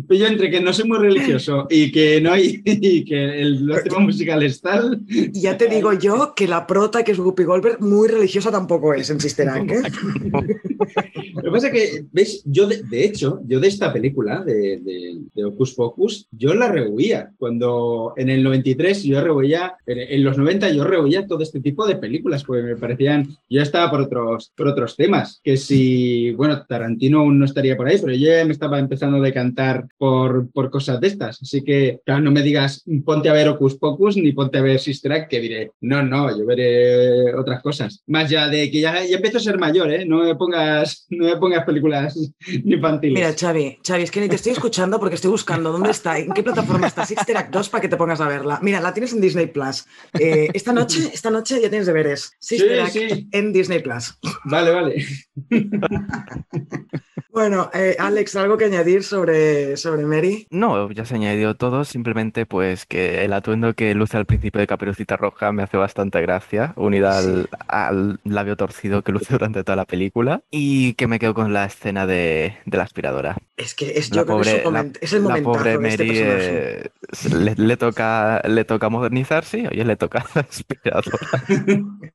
[0.08, 3.64] Pero yo entre que no soy muy religioso y que no hay y que el,
[3.66, 5.00] los temas musicales tal.
[5.08, 8.94] Y ya te digo yo que la prota, que es Guppy Goldberg, muy religiosa tampoco
[8.94, 9.70] es en Sister Act.
[9.70, 9.82] ¿eh?
[11.34, 12.42] Lo que pasa es que, ¿ves?
[12.44, 16.68] Yo, de, de hecho, yo de esta película, de, de, de Hocus Pocus, yo la
[16.68, 17.32] rehuía.
[17.38, 21.86] Cuando en el 93 yo rehuía, en, en los 90 yo rehuía todo este tipo
[21.86, 26.64] de películas, porque me parecían, yo estaba por otros, por otros temas, que si, bueno,
[26.66, 30.50] Tarantino aún no estaría por ahí, pero yo ya me estaba empezando a decantar por,
[30.50, 31.42] por cosas de estas.
[31.42, 34.78] Así que, claro, no me digas, ponte a ver Hocus Pocus ni ponte a ver
[34.78, 38.02] Sister Act, que diré, no, no, yo veré otras cosas.
[38.06, 40.04] Más ya de que ya, ya empiezo a ser mayor, ¿eh?
[40.06, 42.16] No me pongas, no me pongas películas
[42.64, 43.14] infantiles.
[43.14, 46.32] Mira, Xavi, Xavi, es que ni te estoy escuchando porque estoy buscando dónde está, en
[46.32, 48.58] qué plataforma está Sister Act 2 para que te pongas a verla.
[48.62, 49.84] Mira, la tienes en Disney Plus.
[50.18, 52.32] Eh, esta noche, esta noche ya tienes deberes.
[52.38, 53.28] Sister Act sí.
[53.32, 54.18] en Disney Plus.
[54.44, 55.06] Vale, vale.
[57.32, 60.46] Bueno, eh, Alex, ¿algo que añadir sobre, sobre Mary?
[60.50, 64.60] No, ya se ha añadido todo, simplemente pues que el atuendo que luce al principio
[64.60, 69.64] de Caperucita Roja me hace bastante gracia, unida al, al labio torcido que luce durante
[69.64, 73.36] toda la película, y que me quedo con la escena de, de la aspiradora.
[73.56, 75.88] Es que es, La yo creo que pobre, la, es el la momentazo pobre de
[75.88, 76.60] este Mary personaje.
[76.84, 76.90] eh,
[77.22, 81.44] le, le toca, le toca modernizarse, oye, le toca la aspiradora.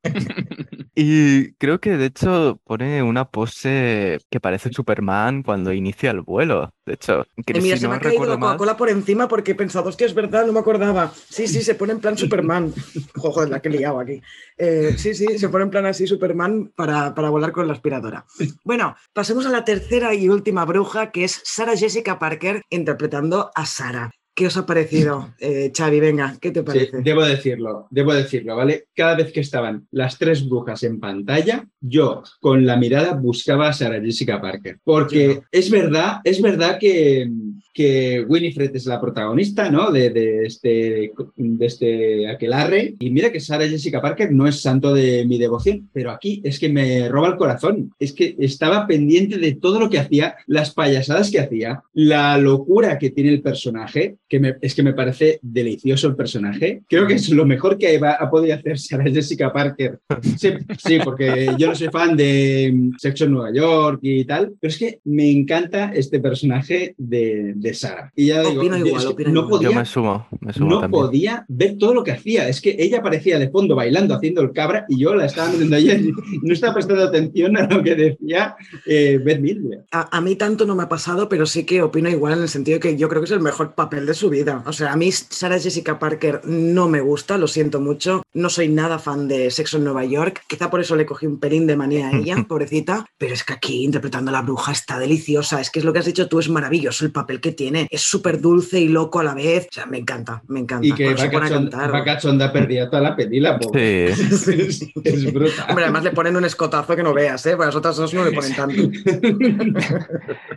[0.95, 4.69] Y creo que de hecho pone una pose que parece
[5.01, 6.69] Superman cuando inicia el vuelo.
[6.85, 9.51] De hecho, que mira, si se no me ha caído la Coca-Cola por encima porque
[9.51, 11.11] he pensado, hostia, es verdad, no me acordaba.
[11.29, 12.73] Sí, sí, se pone en plan Superman.
[13.15, 14.21] Joder, la que he liado aquí.
[14.57, 18.25] Eh, sí, sí, se pone en plan así Superman para, para volar con la aspiradora.
[18.63, 23.65] Bueno, pasemos a la tercera y última bruja, que es Sarah Jessica Parker interpretando a
[23.65, 24.11] Sara.
[24.41, 25.99] ¿Qué os ha parecido, eh, Xavi?
[25.99, 27.01] Venga, ¿qué te Sí, parece?
[27.03, 28.87] debo decirlo, debo decirlo, ¿vale?
[28.95, 33.73] Cada vez que estaban las tres brujas en pantalla, yo con la mirada buscaba a
[33.73, 34.79] Sarah Jessica Parker.
[34.83, 35.41] Porque no.
[35.51, 37.29] es verdad, es verdad que,
[37.73, 39.91] que Winifred es la protagonista, ¿no?
[39.91, 42.95] De, este, de este aquelarre.
[42.99, 46.59] Y mira que Sarah Jessica Parker no es santo de mi devoción, pero aquí es
[46.59, 47.93] que me roba el corazón.
[47.99, 52.97] Es que estaba pendiente de todo lo que hacía, las payasadas que hacía, la locura
[52.97, 56.81] que tiene el personaje, que es que me parece delicioso el personaje.
[56.89, 59.99] Creo que es lo mejor que ha podido hacer Sarah Jessica Parker.
[60.37, 64.53] Sí, sí, porque yo no soy fan de mm, Sexo en Nueva York y tal,
[64.59, 68.11] pero es que me encanta este personaje de, de Sarah.
[68.15, 69.49] Y ya digo, Opino yo- igual, es que opino no igual.
[69.49, 71.01] podía Yo me sumo, me sumo no también.
[71.03, 72.47] podía ver todo lo que hacía.
[72.47, 75.75] Es que ella aparecía de fondo bailando, haciendo el cabra, y yo la estaba metiendo
[75.75, 79.85] allí y no estaba prestando atención a lo que decía eh, Beth Midler.
[79.91, 82.49] A, a mí tanto no me ha pasado, pero sí que opino igual en el
[82.49, 84.63] sentido de que yo creo que es el mejor papel de su vida.
[84.65, 88.23] O sea, a mí Sarah Jessica Parker no me gusta, lo siento mucho.
[88.33, 90.41] No soy nada fan de Sexo en Nueva York.
[90.47, 93.05] Quizá por eso le cogí un pelín de manía a ella, pobrecita.
[93.17, 95.59] Pero es que aquí interpretando a la bruja está deliciosa.
[95.61, 97.87] Es que es lo que has dicho tú, es maravilloso el papel que tiene.
[97.89, 99.67] Es súper dulce y loco a la vez.
[99.71, 100.85] O sea, me encanta, me encanta.
[100.87, 104.15] Y que va cachonda, perdida toda la peli, la pobre.
[104.15, 104.31] Sí.
[104.61, 105.65] Es, es brutal.
[105.69, 107.51] Hombre, además le ponen un escotazo que no veas, ¿eh?
[107.51, 108.81] Porque las otras dos no le ponen tanto.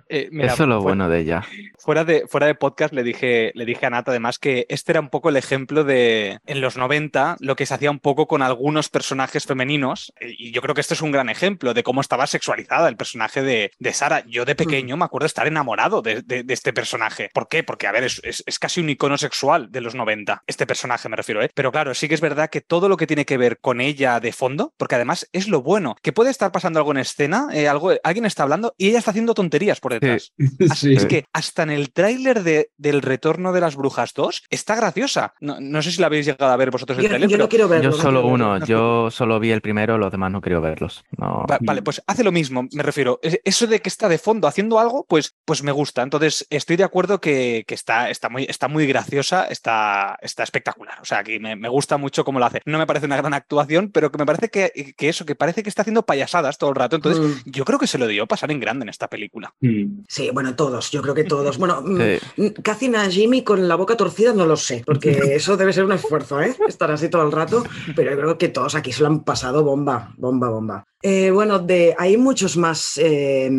[0.09, 1.42] Eh, mira, Eso es lo bueno de ella.
[1.78, 5.00] Fuera de, fuera de podcast le dije, le dije a Nat además que este era
[5.00, 8.42] un poco el ejemplo de en los 90 lo que se hacía un poco con
[8.42, 12.00] algunos personajes femeninos eh, y yo creo que este es un gran ejemplo de cómo
[12.00, 14.24] estaba sexualizada el personaje de, de Sara.
[14.26, 16.84] Yo de pequeño me acuerdo estar enamorado de, de- de este personaje.
[17.33, 17.62] ¿Por qué?
[17.62, 21.09] Porque a ver, es, es- es casi un icono sexual de los 90, este personaje
[21.09, 21.51] me refiero, ¿eh?
[21.55, 24.20] Pero claro, sí que es verdad que todo lo que tiene que ver con ella
[24.20, 27.68] de fondo, porque además es lo bueno, que puede estar pasando algo en escena, eh,
[27.68, 30.33] algo, alguien está hablando y ella está haciendo tonterías por detrás.
[30.77, 30.94] Sí.
[30.94, 35.35] Es que hasta en el tráiler de, del retorno de las brujas 2 está graciosa.
[35.40, 37.44] No, no sé si la habéis llegado a ver vosotros el Yo, tráiler, yo pero
[37.44, 37.90] no quiero verlo.
[37.90, 38.35] Yo no solo verlo.
[38.35, 41.05] uno, yo solo vi el primero, los demás no quiero verlos.
[41.16, 41.44] No.
[41.51, 43.18] Va- vale, pues hace lo mismo, me refiero.
[43.23, 46.03] Es- Eso de que está de fondo haciendo algo, pues, pues me gusta.
[46.03, 50.98] Entonces, estoy de acuerdo que, que está, está, muy, está muy graciosa, está, está espectacular.
[51.00, 52.60] O sea, que me, me gusta mucho cómo lo hace.
[52.66, 55.62] No me parece una gran actuación, pero que me parece que, que eso, que parece
[55.62, 56.96] que está haciendo payasadas todo el rato.
[56.96, 57.50] Entonces, Mm.
[57.50, 59.54] yo creo que se lo dio pasar en grande en esta película.
[59.60, 60.02] Mm.
[60.08, 61.58] Sí, bueno, todos, yo creo que todos.
[61.58, 62.42] Bueno, mm, Sí.
[62.42, 65.92] mm, Kathy Najimy con la boca torcida no lo sé, porque eso debe ser un
[65.92, 66.54] esfuerzo, ¿eh?
[66.68, 67.64] Estar así todo el rato,
[67.96, 70.84] pero yo creo que todos aquí se lo han pasado bomba, bomba, bomba.
[71.06, 73.50] Eh, bueno, de, hay muchos más eh,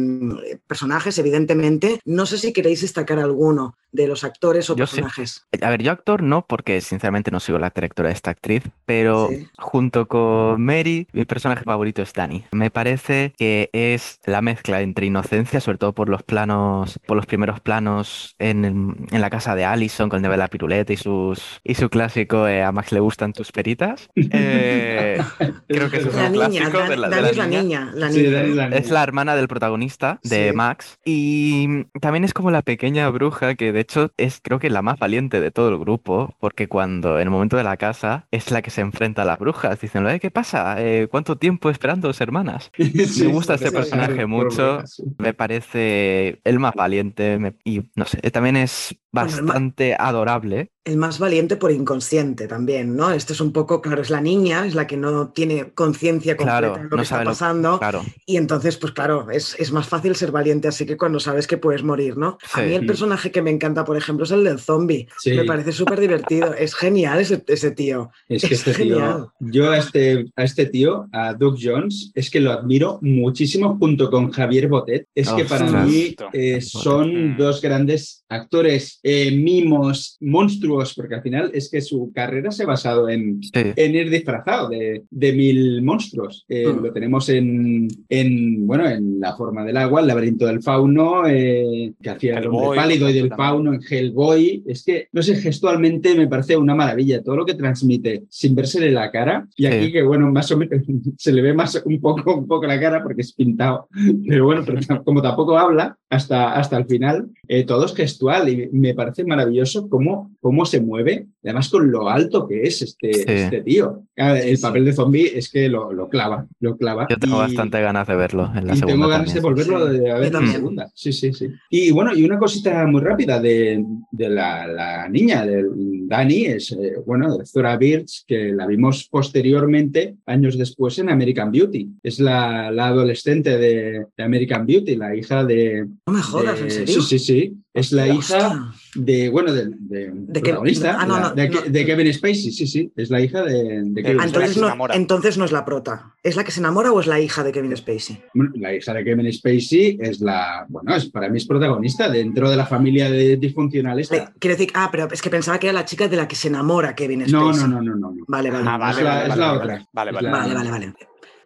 [0.65, 1.99] personajes, evidentemente.
[2.03, 4.95] No sé si queréis destacar alguno de los actores o Yo sí.
[4.95, 5.45] personajes.
[5.61, 9.29] A ver, yo actor no, porque sinceramente no sigo la trayectoria de esta actriz, pero
[9.29, 9.47] Sí.
[9.57, 12.43] junto con Mary, mi personaje favorito es Dani.
[12.51, 17.27] Me parece que es la mezcla entre inocencia, sobre todo por los planos, por los
[17.27, 18.65] primeros planos en,
[19.11, 22.47] en la casa de Allison, con el de la piruleta y sus y su clásico
[22.47, 24.09] eh, a Max le gustan tus peritas.
[24.37, 25.21] Eh,
[25.67, 27.61] creo que eso es un clásico de la, de la es la niña.
[27.63, 28.31] niña, la Sí, niña.
[28.31, 28.93] Dani es la Es niña.
[28.93, 30.55] la hermana del protagonista, de Sí.
[30.55, 30.97] Max.
[31.05, 34.99] Y también es como la pequeña bruja, que de hecho es creo que la más
[34.99, 38.61] valiente de todo el grupo, porque cuando en el momento de la casa es la
[38.61, 40.75] que se enfrenta a las brujas, diciendo, "Eh, ¿qué pasa?
[40.81, 42.71] Eh, ¿Cuánto tiempo esperando dos hermanas?
[43.15, 44.83] Sí, Me gusta sí, este sí, personaje sí, mucho.
[45.17, 50.71] Me parece el más valiente me- y no sé, también es Bueno, bastante adorable.
[50.85, 53.09] El más valiente por inconsciente también, ¿no?
[53.11, 56.59] Este es un poco, claro, es la niña, es la que no tiene conciencia completa
[56.59, 57.79] Claro, de lo no que está lo- pasando.
[57.79, 61.47] Claro, Y entonces, pues claro, es, es más fácil ser valiente así que cuando sabes
[61.47, 62.37] que puedes morir, ¿no?
[62.53, 65.07] A mí el personaje que me encanta, por ejemplo, es el del zombie.
[65.17, 65.31] Sí.
[65.33, 66.53] Me parece súper divertido.
[66.53, 68.11] Es genial ese, ese tío.
[68.29, 69.29] Es que Es este genial.
[69.39, 73.75] tío, yo a este, a este tío, a Doug Jones, es que lo admiro muchísimo
[73.79, 75.07] junto con Javier Botet.
[75.15, 77.37] Es que para mí eh, son Mm.
[77.37, 82.67] dos grandes actores, eh, mimos, monstruos, porque al final es que su carrera se ha
[82.67, 83.51] basado en, sí.
[83.75, 86.45] en ir disfrazado de, de mil monstruos.
[86.49, 86.83] Eh, Mm.
[86.83, 91.93] Lo tenemos en, en, bueno, en La forma del agua, El laberinto del fauno, eh,
[92.01, 93.37] que hacía el hombre pálido y del también.
[93.47, 94.63] fauno, en Hellboy.
[94.65, 98.91] Es que, no sé, gestualmente me parece una maravilla todo lo que transmite sin versele
[98.91, 99.47] la cara.
[99.55, 99.91] Y aquí Sí.
[99.91, 100.81] que, bueno, más o menos
[101.17, 103.87] se le ve más un poco, un poco la cara porque es pintado.
[104.27, 108.69] Pero bueno, pero como tampoco habla hasta, hasta el final, eh, todo es gestual y
[108.71, 113.23] me parece maravilloso cómo, cómo se mueve, además con lo alto que es este, Sí.
[113.27, 114.03] este tío.
[114.15, 117.07] El papel de zombie es que lo, lo clava, lo clava.
[117.09, 119.35] Yo tengo Y- bastante ganas de verlo en la y segunda tengo ganas también.
[119.35, 120.91] de volverlo Sí, de- a ver en la segunda.
[120.93, 121.47] Sí, sí, sí.
[121.69, 125.65] Y bueno, y una cosita muy rápida de, de la, la niña, de
[126.07, 131.51] Dani, es, eh, bueno, de Zora Birch, que la vimos posteriormente, años después, en American
[131.51, 131.89] Beauty.
[132.03, 135.85] Es la, la adolescente de, de American Beauty, la hija de...
[136.07, 137.01] No me jodas, de- ¿en serio?
[137.01, 137.53] Sí, sí, sí.
[137.73, 138.37] Es la Hostia.
[138.37, 141.61] hija de, bueno, de, de, De que- protagonista, ah, no, la- no, de, no.
[141.61, 142.91] de Kevin Spacey, sí, sí.
[142.95, 144.25] Es la hija de, de Kevin Spacey.
[144.27, 146.13] entonces, se no, entonces no es la prota.
[146.23, 148.19] ¿Es la que se enamora o es la hija de Kevin Spacey?
[148.55, 152.55] La hija de Kevin Spacey es la, bueno, es, para mí es protagonista dentro de
[152.57, 154.09] la familia de disfuncionales.
[154.11, 156.35] Le- Quiero decir, ah, pero es que pensaba que era la chica de la que
[156.35, 157.33] se enamora Kevin Spacey.
[157.33, 158.11] No, no, no, no, no.
[158.11, 158.25] no.
[158.27, 158.65] Vale, vale.
[158.67, 159.87] Ah, vale, es la, vale, es vale, la vale, otra.
[159.93, 160.29] Vale, vale.
[160.29, 160.93] Vale, vale, vale.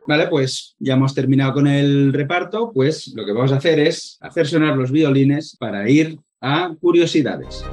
[0.08, 4.18] Vale, pues ya hemos terminado con el reparto, pues lo que vamos a hacer es
[4.22, 7.64] hacer sonar los violines para ir a curiosidades.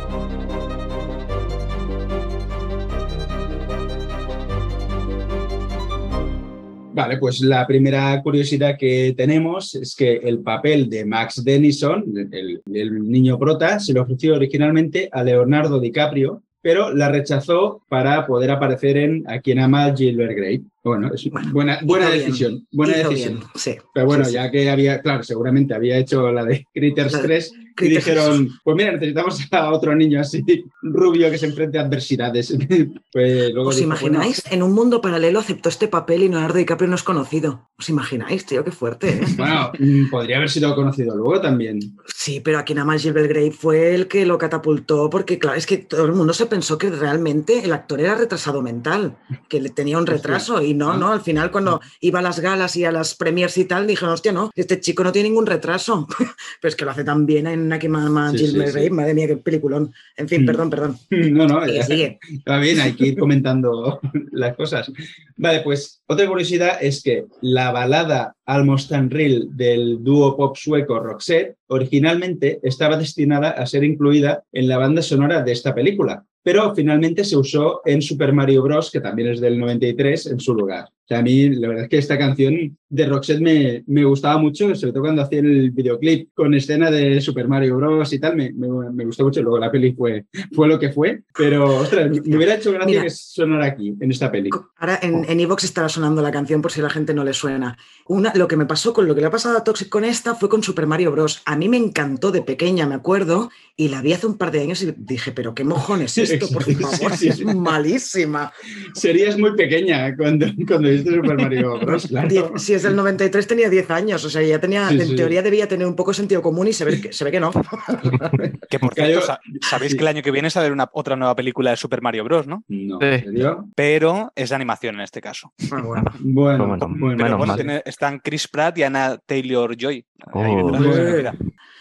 [6.97, 12.03] Vale, pues la primera curiosidad que tenemos es que el papel de Max Denison,
[12.33, 18.51] el, niño prota, se le ofreció originalmente a Leonardo DiCaprio, pero la rechazó para poder
[18.51, 20.65] aparecer en A quien ama Gilbert Grape.
[20.87, 22.67] Bueno, es Bueno, buena, buena bien, decisión.
[22.71, 23.35] Buena Hizo decisión.
[23.39, 23.75] bien, sí.
[23.93, 24.35] Pero bueno, Sí, sí.
[24.35, 28.49] ya que había, claro, seguramente había hecho la de Critters La de 3 y dijeron,
[28.65, 30.43] pues mira, necesitamos a otro niño así,
[30.81, 32.57] rubio que se enfrente a adversidades.
[33.13, 34.43] pues luego ¿Os dijo, imagináis?
[34.51, 37.69] En un mundo paralelo aceptó este papel y Leonardo DiCaprio no es conocido.
[37.79, 38.65] ¿Os imagináis, tío?
[38.65, 39.21] Qué fuerte, ¿eh?
[39.37, 41.81] Bueno, mm, podría haber sido conocido luego también.
[42.07, 45.67] Sí, pero aquí nada más Gilbert Grape fue el que lo catapultó, porque claro, es
[45.67, 49.19] que todo el mundo se pensó que realmente el actor era retrasado mental,
[49.51, 50.15] que tenía un Hostia.
[50.17, 53.57] retraso, y no, no, al final cuando iba a las galas y a las premiers
[53.59, 56.07] y tal, dijeron, hostia, no, este chico no tiene ningún retraso.
[56.61, 58.91] pero es que lo hace tan bien en Aquí Mama Sí, sí, sí.
[58.91, 59.93] Madre mía, qué peliculón.
[60.17, 60.47] En fin, Mm.
[60.47, 60.99] perdón, perdón.
[61.11, 61.83] No, no, ya.
[61.87, 62.19] sigue.
[62.33, 64.01] Está bien, hay que ir comentando
[64.33, 64.91] las cosas.
[65.37, 71.57] Vale, pues otra curiosidad es que la balada Almost Unreal del dúo pop sueco Roxette
[71.69, 77.25] originalmente estaba destinada a ser incluida en la banda sonora de esta película, pero finalmente
[77.25, 80.89] se usó en Super Mario Bros., que también es del 93, en su lugar.
[81.07, 84.39] O sea, a mí la verdad es que esta canción de Roxette me, me gustaba
[84.39, 88.13] mucho, sobre todo cuando hacían el videoclip con escena de Super Mario Bros.
[88.13, 89.41] y tal, me, me- me gustó mucho.
[89.41, 93.03] Luego la peli fue, fue lo que fue, pero ostras, me hubiera hecho gracia Mira.
[93.05, 94.51] que sonara aquí, en esta peli.
[94.79, 97.35] Ahora en, en Evox estará sonando la canción por si a la gente no le
[97.35, 97.77] suena.
[98.09, 100.35] Una, lo que me pasó con lo que le ha pasado a Toxic con esta
[100.35, 101.41] fue con Super Mario Bros.
[101.47, 104.61] A mí me encantó de pequeña, me acuerdo, y la vi hace un par de
[104.61, 107.45] años y dije, pero qué mojones es esto, por Sí, favor, sí, es sí.
[107.45, 108.53] malísima.
[108.95, 112.07] Serías muy pequeña cuando, cuando viste Super Mario Bros.
[112.09, 112.29] Claro.
[112.29, 115.17] Diez- si es del 93 tenía 10 años, o sea, ya tenía, Sí, en sí.
[115.17, 117.41] teoría debía tener un poco de sentido común y se ve que, se ve que
[117.41, 117.51] no.
[118.71, 119.99] Que por cierto, sa- sabéis sí.
[119.99, 122.65] que el año que viene sale una, otra nueva película de Super Mario Bros, ¿no?
[122.69, 123.07] No, Sí.
[123.07, 123.69] ¿en serio?
[123.75, 125.53] Pero es de animación en este caso.
[125.71, 126.05] Ah, bueno.
[126.21, 130.05] Bueno, Bueno, bueno, Pero bueno, están Chris Pratt y Anna Taylor Joy.
[130.33, 130.43] Oh.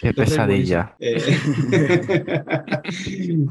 [0.01, 0.95] Qué Entonces, pesadilla.
[0.99, 1.21] Eh,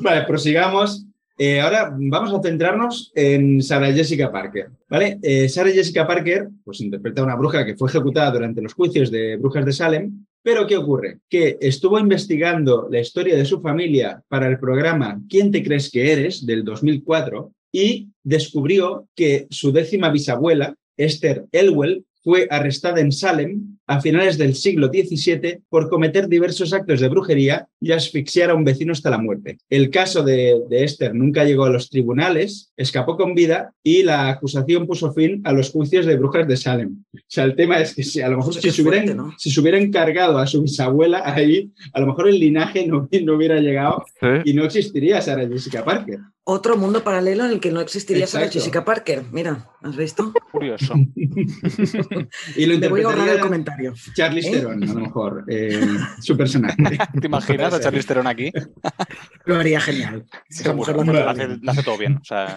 [0.02, 1.06] vale, prosigamos.
[1.36, 4.68] Eh, ahora vamos a centrarnos en Sarah Jessica Parker.
[4.88, 5.18] ¿vale?
[5.22, 9.10] Eh, Sarah Jessica Parker pues, interpreta a una bruja que fue ejecutada durante los juicios
[9.10, 10.24] de brujas de Salem.
[10.42, 11.18] Pero ¿qué ocurre?
[11.28, 16.12] Que estuvo investigando la historia de su familia para el programa ¿Quién te crees que
[16.12, 16.44] eres?
[16.44, 24.00] del 2004 y descubrió que su décima bisabuela, Esther Elwell, fue arrestada en Salem a
[24.00, 28.92] finales del siglo XVII por cometer diversos actos de brujería y asfixiar a un vecino
[28.92, 29.58] hasta la muerte.
[29.68, 34.28] El caso de, de Esther nunca llegó a los tribunales, escapó con vida y la
[34.28, 37.04] acusación puso fin a los juicios de brujas de Salem.
[37.14, 39.34] O sea, el tema es que si a lo mejor si se, hubieran, fuerte, ¿no?
[39.38, 43.34] si se hubiera encargado a su bisabuela ahí, a lo mejor el linaje no, no
[43.34, 44.04] hubiera llegado
[44.44, 46.20] y no existiría Sarah Jessica Parker.
[46.46, 48.60] Otro mundo paralelo en el que no existiría Sarah Exacto.
[48.60, 49.22] Jessica Parker.
[49.32, 50.30] Mira, ¿has visto?
[50.52, 50.92] Curioso.
[52.56, 53.94] Y lo Me voy a ahorrar el comentario.
[54.14, 54.52] Charlize ¿Eh?
[54.52, 55.80] Theron, a lo mejor, eh,
[56.20, 56.76] su personaje.
[57.20, 58.52] ¿Te imaginas a Charlize Theron aquí?
[59.46, 60.24] Lo haría genial.
[60.48, 61.60] Esa mujer lo hace hace, bien.
[61.62, 62.16] lo hace todo bien.
[62.16, 62.56] O sea,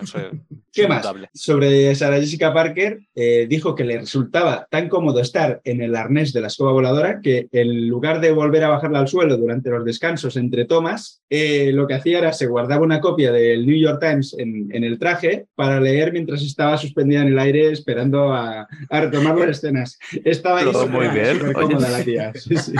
[0.71, 1.05] ¿Qué más?
[1.33, 6.33] Sobre Sarah Jessica Parker, eh, dijo que le resultaba tan cómodo estar en el arnés
[6.33, 9.83] de la escoba voladora que en lugar de volver a bajarla al suelo durante los
[9.83, 13.99] descansos entre tomas, eh, lo que hacía era se guardaba una copia del New York
[14.01, 18.67] Times en, en el traje para leer mientras estaba suspendida en el aire esperando a,
[18.89, 19.97] a retomar las escenas.
[20.23, 21.53] Estaba ahí muy bien, oye.
[21.53, 22.31] cómoda la tía.
[22.33, 22.73] Sí, sí.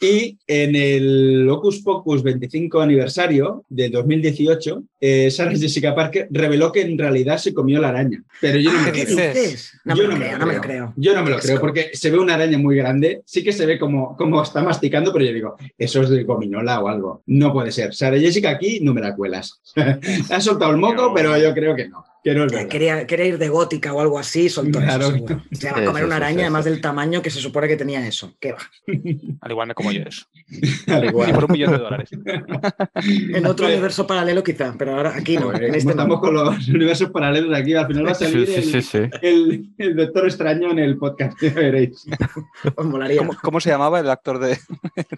[0.00, 6.82] Y en el Locus Pocus 25 aniversario de 2018, eh, Sarah Jessica Parker reveló que
[6.82, 8.22] en realidad se comió la araña.
[8.40, 9.34] Pero yo no me ¿Qué lo creo.
[9.34, 9.72] dices?
[9.84, 10.92] No Yo me lo creo, no me lo creo.
[10.96, 13.22] Yo no me lo creo porque se ve una araña muy grande.
[13.24, 16.80] Sí que se ve como, como está masticando, pero yo digo, eso es de gominola
[16.80, 17.22] o algo.
[17.26, 17.92] No puede ser.
[17.94, 19.60] Sarah Jessica aquí no me la cuelas.
[20.30, 22.04] ha soltado el moco, pero yo creo que no.
[22.24, 22.68] Que no es verdad.
[22.68, 25.06] Quería, quería ir de gótica o algo así, soltó Claro.
[25.06, 25.12] eso.
[25.14, 25.42] seguro.
[25.52, 28.34] Se va a comer una araña, además del tamaño que se supone que tenía eso.
[28.40, 28.58] ¿Qué va?
[29.40, 30.26] Al igual me como yo eso.
[31.08, 31.32] Igual.
[31.32, 32.10] por un millón de dólares.
[33.34, 35.52] En otro Pues- universo paralelo quizá, pero ahora aquí no.
[35.54, 36.20] En este estamos no.
[36.20, 38.98] con los universos paralelos aquí, al final va a Sí, salir sí, el, sí, sí.
[39.22, 42.06] el- el Doctor Extraño en el podcast, ya veréis.
[42.74, 43.18] Os molaría.
[43.18, 44.58] ¿Cómo, cómo se llamaba el actor de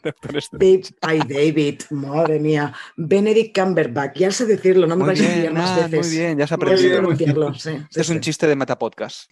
[0.02, 0.60] Doctor Strange?
[0.60, 2.72] Babe, ay, David, madre mía.
[2.96, 6.08] Benedict Cumberbatch, ya sé decirlo, no me vais a bien, más ah, veces.
[6.08, 7.10] muy bien, ya se ha aprendido.
[7.52, 9.30] Este es sí, un chiste de Metapodcast.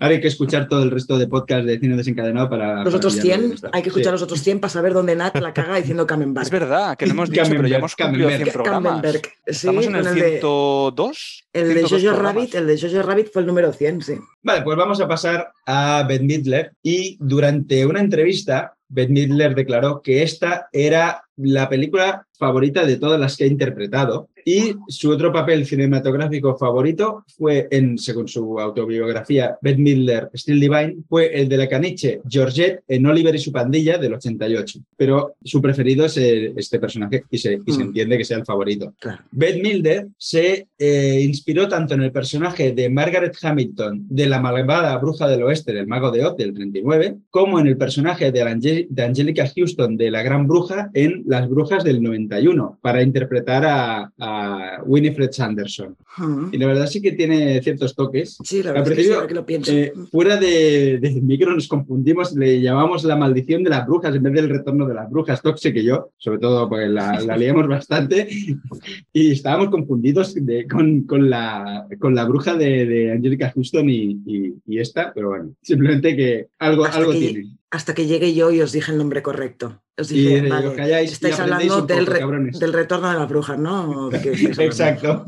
[0.00, 2.76] Ahora hay que escuchar todo el resto de podcast de cine desencadenado para.
[2.76, 3.70] Los para otros pillarlo 100, dónde está.
[3.72, 4.12] hay que escuchar Sí.
[4.12, 6.44] los otros 100 para saber dónde Nat la caga diciendo Camembert.
[6.46, 8.54] Es verdad, que no hemos dicho, pero ya hemos cumplido 100 Camembert.
[8.54, 8.92] programas.
[9.02, 11.44] Camembert, sí, Estamos en el el de- 102.
[11.52, 12.34] El de 102 Jojo programas.
[12.34, 14.14] Rabbit, el de Jojo Rabbit fue el número 100, sí.
[14.42, 16.72] Vale, pues vamos a pasar a Beth Midler.
[16.82, 23.20] Y durante una entrevista, Beth Midler declaró que esta era la película favorita de todas
[23.20, 24.28] las que ha interpretado.
[24.50, 30.96] Y su otro papel cinematográfico favorito fue, en, según su autobiografía, Beth Midler, Still Divine,
[31.08, 34.80] fue el de la caniche Georgette en Oliver y su pandilla del 88.
[34.96, 37.88] Pero su preferido es eh, este personaje y se, y se Mm.
[37.88, 38.92] entiende que sea el favorito.
[38.98, 39.22] Claro.
[39.30, 44.96] Beth Milder se eh, inspiró tanto en el personaje de Margaret Hamilton de la malvada
[44.98, 48.86] bruja del oeste del mago de Oz del 39, como en el personaje de, Ange-
[48.88, 54.12] de Angelica Houston de la gran bruja en Las brujas del 91, para interpretar a,
[54.18, 54.39] a
[54.84, 55.96] Winifred Sanderson.
[56.18, 56.46] Mm.
[56.52, 58.36] Y la verdad sí que tiene ciertos toques.
[58.44, 59.72] Sí, la verdad es que, sí, que lo pienso.
[59.72, 64.22] Eh, fuera de, del micro nos confundimos, le llamamos la maldición de las brujas en
[64.22, 67.68] vez del retorno de las brujas, Toxic y yo, sobre todo porque la, la liamos
[67.68, 68.28] bastante
[69.12, 74.18] y estábamos confundidos de- con, con la, con la bruja de, de Angelica Houston y,
[74.26, 77.56] y- y esta, pero bueno, simplemente que algo, Hasta algo que- tiene.
[77.72, 79.80] Hasta que llegué yo y os dije el nombre correcto.
[79.96, 82.58] Os dije, vale, calláis estáis hablando del, poco, re- cabrones.
[82.58, 84.10] del retorno de las brujas, ¿no?
[84.58, 85.24] Exacto.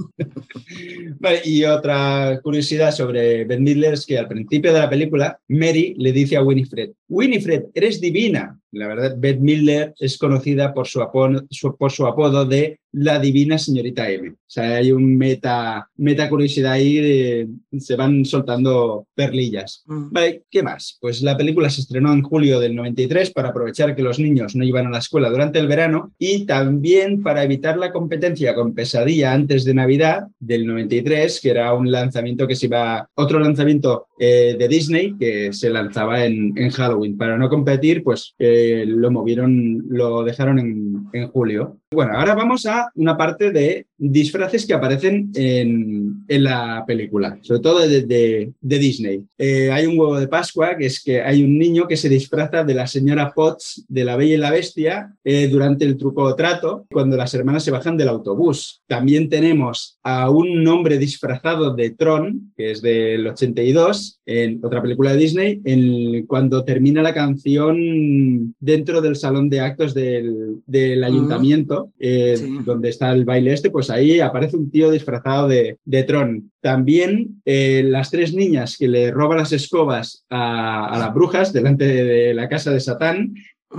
[1.20, 5.95] Vale, y otra curiosidad sobre Ben Midler es que al principio de la película, Mary
[5.99, 8.59] le dice a Winifred, Winifred, eres divina.
[8.73, 13.18] La verdad, Beth Midler es conocida por su, apodo, su- por su apodo de la
[13.18, 14.31] divina señorita M.
[14.31, 17.49] O sea, hay un meta, meta curiosidad ahí, de-
[17.79, 19.83] se van soltando perlillas.
[19.87, 20.11] Mm.
[20.11, 20.99] Vale, ¿qué más?
[21.01, 24.64] Pues la película se estrenó en julio del 93 para aprovechar que los niños no
[24.64, 29.33] iban a la escuela durante el verano y también para evitar la competencia con Pesadilla
[29.33, 34.55] antes de Navidad del 93, que era un lanzamiento que se iba, otro lanzamiento eh,
[34.57, 37.16] de Disney que se lanzaba en, en Halloween.
[37.18, 41.79] Para no competir, pues eh, lo movieron, lo dejaron en, en julio.
[41.91, 47.61] Bueno, ahora vamos a una parte de disfraces que aparecen en, en la película, sobre
[47.61, 49.25] todo de, de- Disney.
[49.39, 52.64] Eh, hay un huevo de Pascua, que es que hay un niño que se disfraza
[52.64, 55.14] de la señora Potts de La Bella y la Bestia
[55.51, 58.83] durante el truco trato, cuando las hermanas se bajan del autobús.
[58.87, 65.13] También tenemos a un hombre disfrazado de Tron, que es del 82, en otra película
[65.13, 71.91] de Disney, en, cuando termina la canción dentro del salón de actos del, del ayuntamiento,
[71.99, 72.59] eh, Sí.
[72.65, 76.51] donde está el baile este, pues ahí aparece un tío disfrazado de, de Tron.
[76.61, 81.85] También eh, las tres niñas que le roban las escobas a, a las brujas delante
[81.87, 83.35] de la casa de Satán.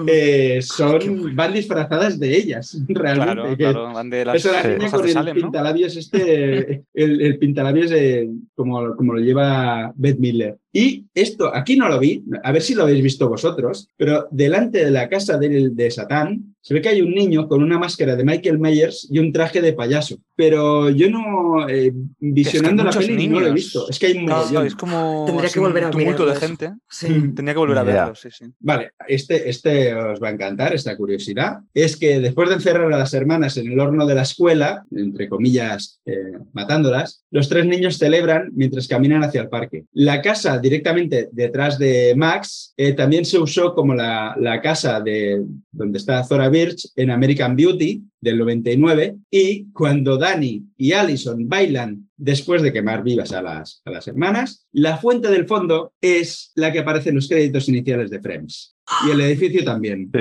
[0.08, 1.36] Eh, son, bueno.
[1.36, 3.58] van disfrazadas de ellas, realmente.
[3.58, 5.42] Claro, van de las eso la niña con de el Salem, ¿no?
[5.42, 10.58] pintalabios este, el, el pintalabios eh, como, como lo lleva Beth Miller.
[10.76, 14.84] Y esto, aquí no lo vi, a ver si lo habéis visto vosotros, pero delante
[14.84, 18.16] de la casa de, de Satán se ve que hay un niño con una máscara
[18.16, 20.16] de Michael Myers y un traje de payaso.
[20.34, 23.54] Pero yo no, eh, visionando la peli, no lo he niños.
[23.54, 23.90] visto.
[23.90, 24.68] Es que hay un Claro, mogollón.
[24.68, 26.48] es como Tendría así que volver un a tumulto de mirarlo eso.
[26.48, 26.72] gente.
[26.90, 27.10] Sí.
[27.10, 27.36] Mm.
[27.36, 27.92] Tenía que volver a Ya.
[27.94, 28.46] verlo, sí, sí.
[28.62, 31.58] Vale, este, este os va a encantar, esta curiosidad.
[31.74, 35.28] Es que después de encerrar a las hermanas en el horno de la escuela, entre
[35.28, 36.16] comillas, eh,
[36.54, 39.84] matándolas, los tres niños celebran mientras caminan hacia el parque.
[39.92, 45.44] La casa directamente detrás de Max eh, también se usó como la, la casa de
[45.72, 52.10] donde está Zora Birch en American Beauty del 99 y cuando Danny y Allison bailan
[52.16, 56.72] después de quemar vivas a las, a las hermanas, la fuente del fondo es la
[56.72, 58.73] que aparece en los créditos iniciales de Friends.
[59.08, 60.12] Y el edificio también.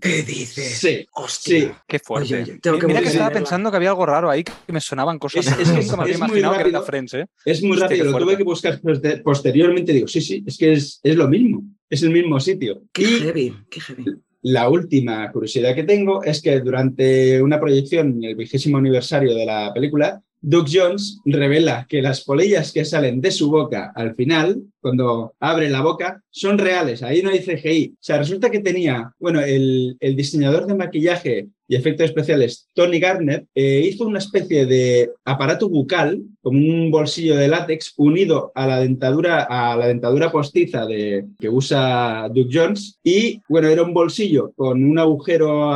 [0.00, 0.78] ¿Qué dices?
[0.78, 1.60] Sí, Hostia.
[1.60, 1.70] sí.
[1.86, 2.34] Qué fuerte.
[2.34, 4.80] Oye, oye, tengo que Mira que estaba pensando que había algo raro ahí, que me
[4.80, 5.46] sonaban cosas.
[5.46, 6.82] Es- es que Nunca me había es muy imaginado que era rápido.
[6.84, 7.26] Friends, ¿eh?
[7.44, 9.92] Es muy Hostia, rápido, lo tuve que buscar poster- posteriormente.
[9.92, 12.82] Digo, sí, sí, es que es, es lo mismo, es el mismo sitio.
[12.92, 14.04] Qué Y heavy, qué heavy.
[14.42, 19.46] la última curiosidad que tengo es que durante una proyección en el vigésimo aniversario de
[19.46, 24.62] la película, Doug Jones revela que las polillas que salen de su boca al final,
[24.80, 27.02] cuando abre la boca, son reales.
[27.02, 27.94] Ahí no hay CGI.
[27.94, 33.46] O sea, resulta que tenía, bueno, el, diseñador de maquillaje y efectos especiales, Tony Gardner,
[33.54, 38.80] eh, hizo una especie de aparato bucal, como un bolsillo de látex, unido a la
[38.80, 42.98] dentadura, a la dentadura postiza de, que usa Doug Jones.
[43.04, 45.72] Y bueno, era un bolsillo con un agujero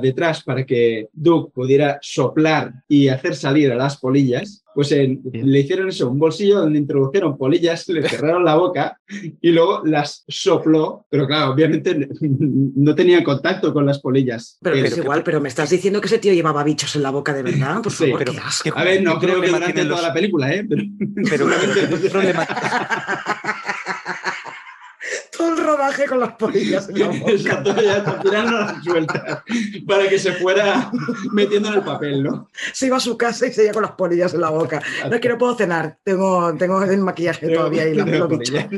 [0.00, 4.63] detrás para que Doug pudiera soplar y hacer salir a las polillas.
[4.74, 8.98] Pues en- le hicieron eso, un bolsillo donde introdujeron polillas, le cerraron la boca
[9.40, 14.58] y luego las sopló, pero claro, obviamente no tenía contacto con las polillas.
[14.62, 17.32] Pero es igual, pero me estás diciendo que ese tío llevaba bichos en la boca
[17.32, 17.82] de verdad.
[17.82, 18.70] Por Sí, favor, pero qué qué asco.
[18.78, 20.66] A ver, no ¿Qué creo que durante toda los- la película, ¿eh?
[20.68, 22.46] Pero, Pero, pero seguramente ¿qué problema,
[25.36, 27.30] Todo el no baje con las polillas en la boca.
[27.32, 27.74] Exacto,
[28.30, 29.44] ya no las suelta
[29.86, 30.90] para que se fuera
[31.32, 32.48] metiendo en el papel, ¿no?
[32.72, 34.82] Se iba a su casa y seguía con las polillas en la boca.
[35.08, 38.28] No es que no puedo cenar, tengo, tengo el maquillaje todavía y la, Tengo lo
[38.28, 38.54] por bicho.
[38.56, 38.68] ella.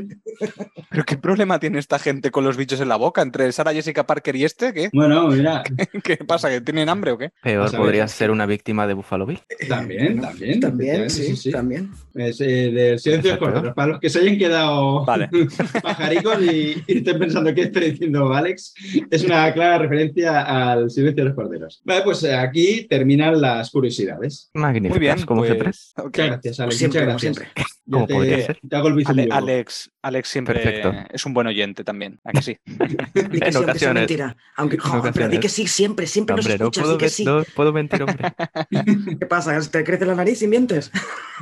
[0.91, 3.23] ¿Pero qué problema tiene esta gente con los bichos en la boca?
[3.23, 4.73] ¿Entre Sara Jessica Parker y este?
[4.73, 4.91] ¿Qué?
[4.93, 5.63] Bueno, mira,
[6.03, 6.49] ¿Qué pasa?
[6.49, 7.33] ¿Que tienen hambre o qué?
[7.43, 9.41] Peor podría ser una víctima de Buffalo Bill.
[9.69, 10.61] también, también.
[10.61, 11.91] También, efectivamente, sí, también.
[12.15, 15.29] Es eh, del silencio de los que se hayan quedado Vale.
[15.83, 18.75] pajaricos y, y estén pensando qué está diciendo Alex,
[19.11, 20.43] es una clara referencia
[20.73, 21.81] al silencio de los corderos.
[21.85, 24.51] Vale, pues eh, aquí terminan las curiosidades.
[24.55, 25.23] Magníficas, Muy bien.
[25.27, 25.71] como pues- siempre.
[25.97, 26.05] ok.
[26.07, 26.77] Muchas gracias, Alex.
[26.77, 27.37] Siempre, muchas como gracias.
[27.55, 27.76] siempre.
[27.89, 28.59] Ya Como te, podría ser.
[28.69, 29.39] te hago el bici Ale- un poco.
[29.39, 30.93] Alex, Alex siempre Perfecto.
[31.09, 32.19] es un buen oyente también.
[32.25, 32.57] ¿A que sí?
[32.67, 34.01] En sí, aunque sea ocasiones.
[34.03, 34.37] mentira.
[34.57, 35.39] Aunque, En jo, pero di ocasiones.
[35.41, 37.25] que sí, siempre, siempre nos Hombre, no escuchas, puedo, di que men- sí.
[37.25, 38.33] no puedo mentir, hombre.
[39.21, 39.59] ¿Qué pasa?
[39.71, 40.91] ¿Te crece la nariz y mientes?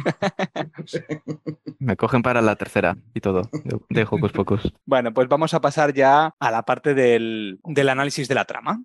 [1.79, 3.43] Me cogen para la tercera y todo.
[3.65, 4.73] de- De Hocus Pocus.
[4.85, 8.83] Bueno, pues vamos a pasar ya a la parte del, del análisis de la trama.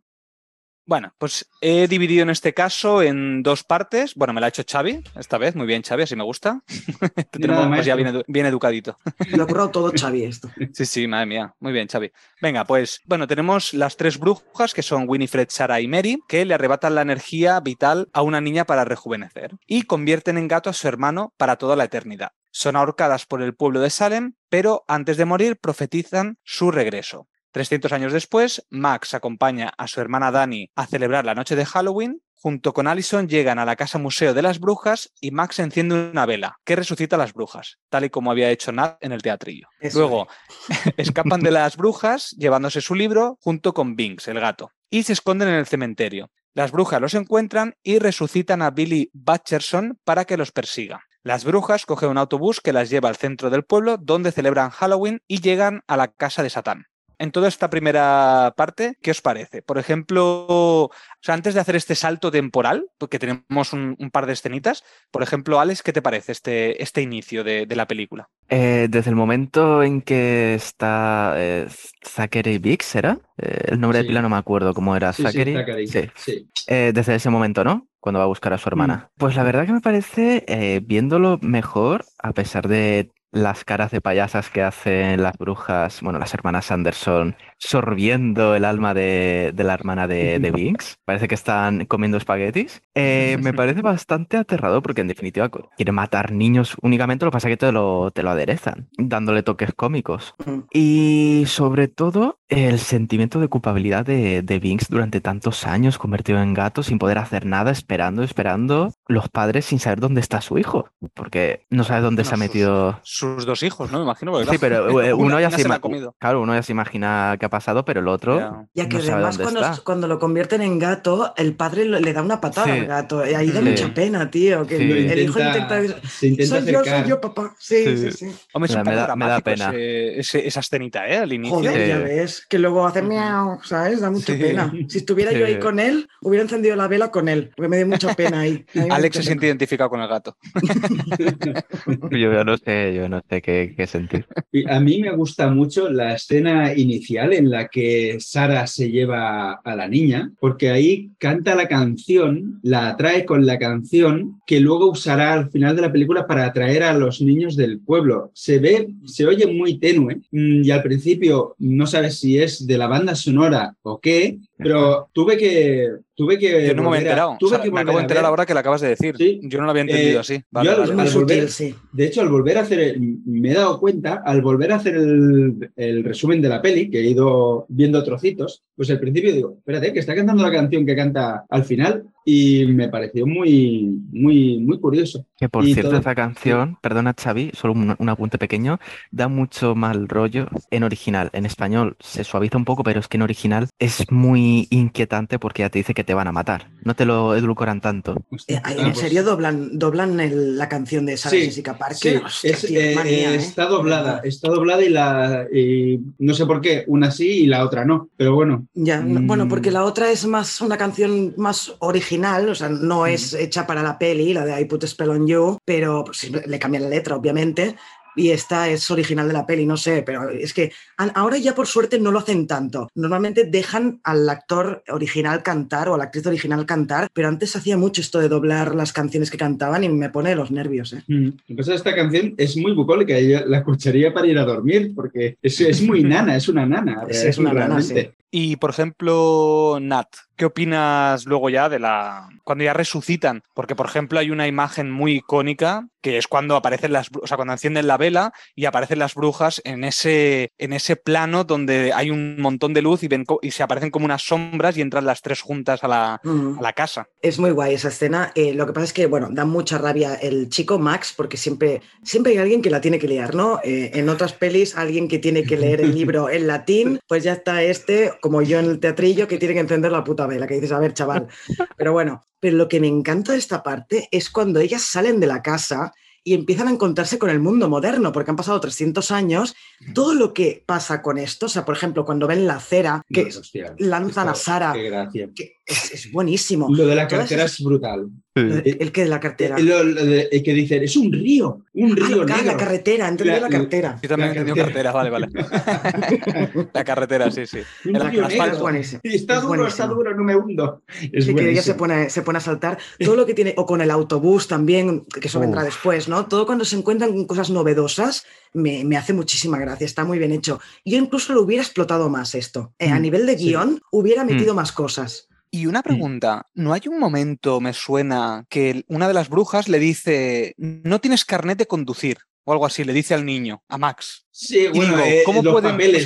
[0.90, 4.16] Bueno, pues he dividido en este caso en dos partes.
[4.16, 5.56] Bueno, me la ha hecho Xavi esta vez.
[5.56, 6.64] Muy bien, Xavi, así me gusta.
[7.16, 8.98] Te tenemos Nada, pues, ya bien, edu- bien educadito.
[9.38, 10.50] Lo ha todo Xavi esto.
[10.74, 11.54] Sí, sí, madre mía.
[11.60, 12.12] Muy bien, Xavi.
[12.42, 16.56] Venga, pues bueno, tenemos las tres brujas que son Winifred, Sara y Mary, que le
[16.56, 20.88] arrebatan la energía vital a una niña para rejuvenecer y convierten en gato a su
[20.88, 22.32] hermano para toda la eternidad.
[22.50, 27.28] Son ahorcadas por el pueblo de Salem, pero antes de morir profetizan su regreso.
[27.52, 32.22] 300 años después, Max acompaña a su hermana Dani a celebrar la noche de Halloween.
[32.36, 36.26] Junto con Allison llegan a la casa museo de las brujas y Max enciende una
[36.26, 39.68] vela que resucita a las brujas, tal y como había hecho Nat en el teatrillo.
[39.82, 40.28] Eso Luego
[40.98, 45.50] escapan de las brujas llevándose su libro junto con Binks, el gato, y se esconden
[45.50, 46.32] en el cementerio.
[46.54, 51.04] Las brujas los encuentran y resucitan a Billy Butcherson para que los persiga.
[51.24, 55.22] Las brujas cogen un autobús que las lleva al centro del pueblo donde celebran Halloween
[55.28, 56.86] y llegan a la casa de Satán.
[57.20, 59.62] En toda esta primera parte, ¿qué os parece?
[59.62, 60.90] Por ejemplo, o
[61.22, 65.22] sea, antes de hacer este salto temporal, porque tenemos un, un par de escenitas, por
[65.22, 68.30] ejemplo, Alex, ¿qué te parece este, este inicio de, de la película?
[68.48, 71.68] Eh, desde el momento en que está eh,
[72.06, 73.20] Zachary Biggs, ¿era?
[73.38, 74.04] Eh, el nombre Sí.
[74.04, 75.12] de pila no me acuerdo cómo era.
[75.12, 75.88] Sí, sí, Zachary.
[75.88, 76.10] Sí.
[76.16, 76.50] Sí.
[76.68, 77.88] Eh, desde ese momento, ¿no?
[78.00, 79.10] Cuando va a buscar a su hermana.
[79.18, 84.02] Pues la verdad que me parece, eh, viéndolo mejor, a pesar de las caras de
[84.02, 89.74] payasas que hacen las brujas, bueno, las hermanas Anderson, sorbiendo el alma de, de la
[89.74, 90.98] hermana de, de Binks.
[91.06, 92.82] Parece que están comiendo espaguetis.
[92.96, 97.48] Eh, me parece bastante aterrador porque en definitiva quiere matar niños únicamente, lo que pasa
[97.50, 100.34] es que te lo, te lo aderezan, dándole toques cómicos.
[100.46, 100.60] Mm.
[100.74, 106.54] Y sobre todo el sentimiento de culpabilidad de, de Binks durante tantos años convertido en
[106.54, 110.90] gato sin poder hacer nada, esperando, esperando los padres sin saber dónde está su hijo,
[111.14, 113.00] porque no sabe dónde se ha Bueno, sus- metido.
[113.04, 114.00] Sus dos hijos, ¿no?
[114.00, 114.32] Me imagino.
[114.32, 116.16] porque, Sí, pero eh, una- uno ya se, se comido.
[116.20, 118.68] claro, uno ya se imagina qué ha pasado, pero el otro Ya.
[118.74, 119.84] Ya que no sabe además dónde cuando, está.
[119.84, 122.72] cuando lo convierten en gato, el padre lo- le da una patada Sí.
[122.80, 123.26] al gato.
[123.30, 123.66] Y ahí da Sí.
[123.70, 124.66] mucha pena, tío.
[124.66, 124.84] Que Sí.
[124.92, 125.82] el, hijo intenta-.
[126.08, 127.56] Se intenta soy yo, soy yo, papá.
[127.60, 128.12] Sí, sí, Sí.
[128.12, 128.26] sí.
[128.54, 129.70] Hombre, es Me un da- poco me da- me da dramático pena.
[129.70, 131.18] ese- ese- esa escenita, ¿eh?
[131.18, 131.58] Al inicio.
[131.58, 131.88] Joder, Sí.
[131.90, 132.46] ya ves.
[132.50, 134.02] Que luego hace miau, ¿sabes?
[134.02, 134.40] Da mucha Sí.
[134.42, 134.72] pena.
[134.88, 137.52] Si estuviera yo ahí con él, hubiera encendido la vela con él.
[137.56, 138.66] Porque me dio mucha pena ahí.
[138.92, 140.38] Alex se siente identificado con el gato.
[142.12, 144.28] yo ya no sé, yo no sé qué, qué sentir.
[144.52, 149.54] Y a mí me gusta mucho la escena inicial en la que Sara se lleva
[149.54, 154.92] a la niña, porque ahí canta la canción, la atrae con la canción que luego
[154.92, 158.32] usará al final de la película para atraer a los niños del pueblo.
[158.34, 162.78] Se ve, se oye muy tenue mm, y al principio no sabes si es de
[162.78, 167.38] la banda sonora o qué, pero tuve que tuve que Yo no me había enterado.
[167.40, 169.16] tuve O sea, que me acabo de enterar ahora que lo acabas de decir.
[169.18, 169.40] Sí.
[169.44, 170.36] Yo no lo había entendido Eh, así.
[170.36, 170.96] yo Vale, al- vale, Es vale.
[170.96, 171.76] muy al volver- sutil, sí.
[171.94, 174.96] De hecho, al volver a hacer, el- me he dado cuenta, al volver a hacer
[174.98, 179.56] el, el resumen de la peli, que he ido viendo trocitos, pues al principio digo,
[179.58, 184.60] espérate, que está cantando la canción que canta al final y me pareció muy, muy,
[184.60, 185.26] muy curioso.
[185.38, 188.80] Que por Y cierto, todo- esa canción, perdona Xavi, solo un, un apunte pequeño,
[189.12, 191.30] da mucho mal rollo en original.
[191.34, 195.64] En español se suaviza un poco, pero es que en original es muy inquietante porque
[195.64, 196.70] ya te dice que te van a matar.
[196.86, 198.16] No te lo edulcoran tanto.
[198.64, 202.24] Ah, ¿En pues- serio doblan, doblan el- la canción de Sarah Sí, Jessica Sí, Parker?
[202.26, 203.36] Hostia, es, tío, eh, manía, eh, ¿eh?
[203.38, 207.66] está doblada, está doblada y la y no sé por qué, una sí y la
[207.66, 208.68] otra no, pero bueno.
[208.74, 209.50] Ya, no- bueno, Mm.
[209.50, 213.82] porque la otra es más una canción más original, o sea, no es hecha para
[213.84, 216.90] la peli, la de I Put a Spell on You, pero pues, le cambian la
[216.90, 217.76] letra, obviamente,
[218.16, 220.72] y esta es original de la peli, no sé, pero es que
[221.16, 222.90] ahora ya por suerte no lo hacen tanto.
[222.96, 227.78] Normalmente dejan al actor original cantar o a la actriz original cantar, pero antes hacía
[227.78, 230.94] mucho esto de doblar las canciones que cantaban y me pone los nervios.
[230.94, 231.04] ¿eh?
[231.08, 231.30] Mm.
[231.60, 235.82] esta canción es muy bucólica, ella la escucharía para ir a dormir porque es, es
[235.82, 237.04] muy nana, es una nana.
[237.10, 238.10] es una nana, sí.
[238.32, 240.08] Y por ejemplo, Nat,
[240.40, 242.30] ¿qué opinas luego ya de la.
[242.44, 243.44] cuando ya resucitan?
[243.54, 247.10] Porque, por ejemplo, hay una imagen muy icónica que es cuando aparecen las.
[247.22, 251.44] o sea, cuando encienden la vela y aparecen las brujas en ese, en ese plano
[251.44, 254.82] donde hay un montón de luz y, ven, y se aparecen como unas sombras y
[254.82, 257.10] entran las tres juntas a la, a la casa.
[257.22, 258.32] Es muy guay esa escena.
[258.36, 261.82] Eh, lo que pasa es que, bueno, da mucha rabia el chico Max porque siempre,
[262.04, 263.60] siempre hay alguien que la tiene que leer, ¿no?
[263.64, 267.34] Eh, en otras pelis, alguien que tiene que leer el libro en latín, pues ya
[267.34, 270.56] está este como yo en el teatrillo, que tiene que encender la puta vela, que
[270.56, 271.28] dices, a ver, chaval.
[271.78, 275.28] Pero bueno, pero lo que me encanta de esta parte es cuando ellas salen de
[275.28, 275.94] la casa
[276.24, 279.56] y empiezan a encontrarse con el mundo moderno, porque han pasado 300 años.
[279.94, 283.30] Todo lo que pasa con esto, o sea, por ejemplo, cuando ven la cera que
[283.78, 286.68] lanzan a Sara, que es, buenísimo.
[286.70, 288.10] Lo de la cartera es brutal.
[288.36, 289.58] El, que de la cartera.
[289.58, 294.00] El, que dicen, es un río, un ah, río La carretera, entendí la, cartera.
[294.02, 295.28] Yo también entendí carretera, vale, vale.
[296.74, 297.60] la carretera, sí, sí.
[297.86, 298.60] Un río negro.
[298.60, 299.02] buenísimo.
[299.04, 300.84] Está duro, está duro, no me hundo.
[301.12, 302.78] Es sí, que ella se pone, se pone a saltar.
[303.00, 306.19] Todo lo que tiene, o con el autobús también, que eso vendrá después, ¿no?
[306.28, 310.32] Todo cuando se encuentran con cosas novedosas, me, me, hace muchísima gracia, está muy bien
[310.32, 310.60] hecho.
[310.84, 312.74] Yo incluso lo hubiera explotado más esto.
[312.80, 314.28] Eh, a mm, nivel de guion, hubiera mm.
[314.28, 315.28] metido más cosas.
[315.52, 319.80] Y una pregunta, ¿no hay un momento, me suena, que una de las brujas le
[319.80, 322.20] dice, no tienes carnet de conducir?
[322.50, 324.26] O algo así, le dice al niño, a Max.
[324.32, 326.04] Sí, bueno, eh, ¿cómo los papeles,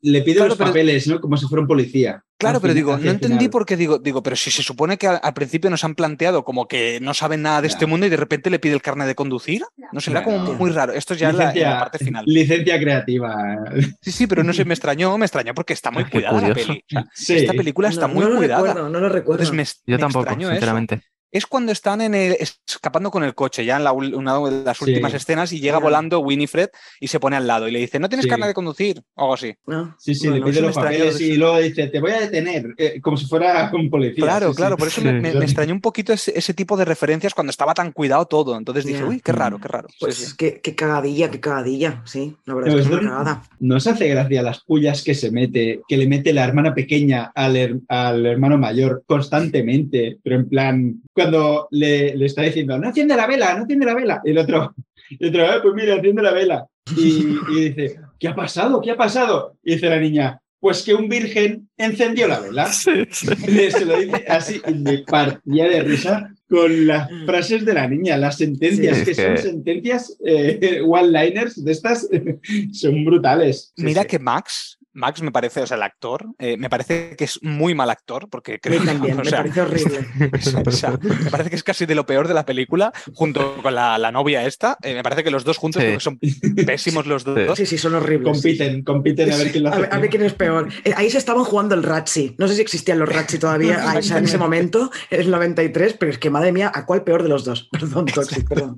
[0.00, 1.20] le pide los papeles, ¿no?
[1.20, 2.24] Como si fuera un policía.
[2.38, 5.34] Claro, pero digo, no entendí por qué digo, digo, pero si se supone que al,
[5.34, 8.48] principio nos han planteado como que no saben nada de este mundo y de repente
[8.48, 9.62] le pide el carnet de conducir,
[9.92, 10.94] no sé, era como muy raro.
[10.94, 12.24] Esto ya es la, parte final.
[12.26, 13.36] Licencia creativa.
[14.00, 16.82] Sí, sí, pero no sé, me extrañó, me extrañó porque está muy cuidada la peli.
[17.28, 18.72] Esta película está muy cuidada.
[18.72, 19.44] no lo recuerdo.
[19.86, 21.02] Yo tampoco, sinceramente
[21.34, 25.12] es cuando están en escapando con el coche, ya en la, una de las últimas
[25.14, 26.68] escenas, y llega volando Winifred
[27.00, 29.02] y se pone al lado y le dice, ¿no tienes carne de conducir?
[29.14, 29.52] O algo así.
[29.98, 33.16] Sí, sí, le pide los papeles y luego dice, te voy a detener, eh, como
[33.16, 34.24] si fuera un policía.
[34.24, 37.90] Claro, claro, por eso me, extrañó un poquito ese, tipo de referencias cuando estaba tan
[37.90, 38.56] cuidado todo.
[38.56, 39.88] Entonces dije, uy, qué raro, qué raro.
[39.98, 43.42] Pues qué, qué, cagadilla, qué cagadilla, sí, la verdad es que es una cagada.
[43.58, 47.82] Nos hace gracia las pullas que se mete, que le mete la hermana pequeña al,
[47.88, 53.26] al hermano mayor constantemente, pero en plan, cuando le le, está diciendo, no enciende la
[53.26, 54.20] vela, no enciende la vela.
[54.24, 54.74] Y el otro,
[55.18, 56.66] el otro ah, pues mira, enciende la vela.
[56.96, 58.80] Y, dice, ¿qué ha pasado?
[58.80, 59.56] ¿Qué ha pasado?
[59.62, 62.66] Y dice la niña, pues que un virgen encendió la vela.
[62.66, 63.06] Se
[63.84, 69.02] lo dice así, me partía de risa con las frases de la niña, las sentencias,
[69.02, 72.08] que, son sentencias eh, one-liners de estas,
[72.72, 73.72] son brutales.
[73.76, 77.42] Mira que Max Max me parece, o sea, el actor, eh, me parece que es
[77.42, 80.06] muy mal actor, porque creo que también, me parece horrible.
[80.18, 84.46] me parece que es casi de lo peor de la película, junto con la, novia
[84.46, 84.78] esta.
[84.82, 86.18] Eh, me parece que los dos juntos son
[86.64, 87.58] pésimos los dos.
[87.58, 88.32] Sí, sí, son horribles.
[88.32, 89.88] Compiten, compiten a ver quién lo hace.
[89.90, 90.68] A ver, quién es peor.
[90.84, 92.36] Eh, ahí se estaban jugando el Ratsi.
[92.38, 96.18] No sé si existían los Ratsi todavía en ese momento, en el 93, pero es
[96.18, 97.68] que madre mía, ¿a cuál peor de los dos?
[97.72, 98.76] Perdón, Toxic, perdón.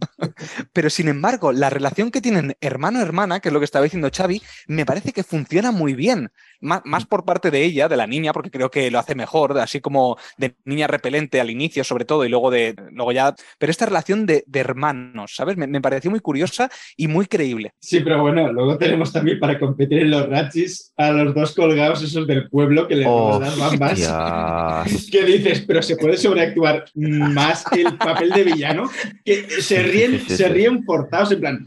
[0.73, 4.41] Pero sin embargo, la relación que tienen hermano-hermana, que es lo que estaba diciendo Xavi,
[4.69, 6.31] me parece que funciona muy bien bien
[6.61, 9.81] más, por parte de ella, de la niña, porque creo que lo hace mejor, así
[9.81, 13.35] como de niña repelente al inicio, sobre todo, y luego de luego ya.
[13.59, 15.57] Pero esta relación de, hermanos, ¿sabes?
[15.57, 17.73] Me, pareció muy curiosa y muy creíble.
[17.79, 22.03] Sí, pero bueno, luego tenemos también para competir en los rachis a los dos colgados
[22.03, 25.07] esos del pueblo que le oh, las bambas.
[25.11, 25.65] ¿Qué dices?
[25.67, 28.91] Pero se puede sobreactuar más el papel de villano
[29.25, 31.65] que se ríen, se ríen portados en plan,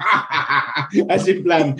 [1.09, 1.75] así en plan,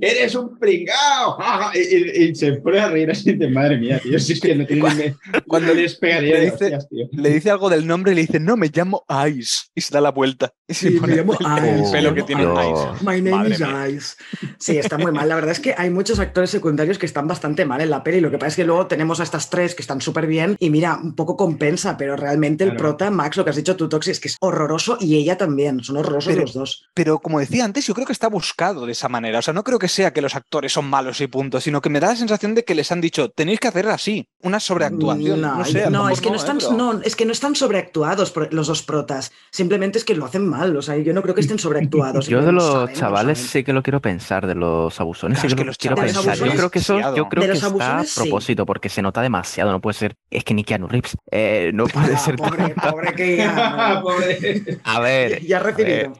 [0.00, 1.38] eres un pringao,
[1.74, 4.18] y, se pone a reír así de madre mía, tío.
[4.18, 5.14] Si es que no tiene
[5.46, 6.78] cuando les pegaría le dice,
[7.12, 9.66] le dice algo del nombre y le dice, no, me llamo Ice.
[9.74, 10.52] Y se da la vuelta.
[10.66, 11.92] Y se pone me llamo el, Ice.
[11.92, 13.04] pelo que tiene Ice.
[13.04, 14.16] My name is Ice.
[14.58, 15.28] Sí, está muy mal.
[15.28, 18.20] La verdad es que hay muchos actores secundarios que están bastante mal en la peli.
[18.20, 20.70] Lo que pasa es que luego tenemos a estas tres que están súper bien y
[20.70, 24.10] mira, un poco compensa, pero realmente el prota, Max, lo que has dicho tú, Toxi,
[24.10, 25.82] es que es horroroso y ella también.
[25.82, 26.88] Son horrorosos los dos.
[26.94, 29.38] Pero como decía antes, yo creo que está buscado de esa manera.
[29.38, 31.90] O sea, no creo que sea que los actores son malos y punto, sino que
[31.90, 35.40] me da la sensación de que les han dicho, tenéis que hacer así, una sobreactuación.
[35.40, 36.38] No, sé, no, es que no, ¿eh?
[36.38, 39.32] están, Pero- no, es que no están sobreactuados por- los dos protas.
[39.50, 40.76] Simplemente es que lo hacen mal.
[40.76, 42.26] O sea, yo no creo que estén sobreactuados.
[42.26, 45.48] Yo de Lo los saben, chavales sí que lo quiero pensar, de los abusones Claro,
[45.48, 46.36] sí es que lo quiero pensar.
[46.38, 48.20] Yo creo que eso, yo creo que está a sí.
[48.20, 49.70] propósito, porque se nota demasiado.
[49.72, 51.16] No puede ser, es que ni Keanu Reeves.
[51.30, 54.38] eh, no puede Ah, ser tan- pobre, pobre que ya, Pobre.
[54.84, 56.12] A ver, ya ha recibido.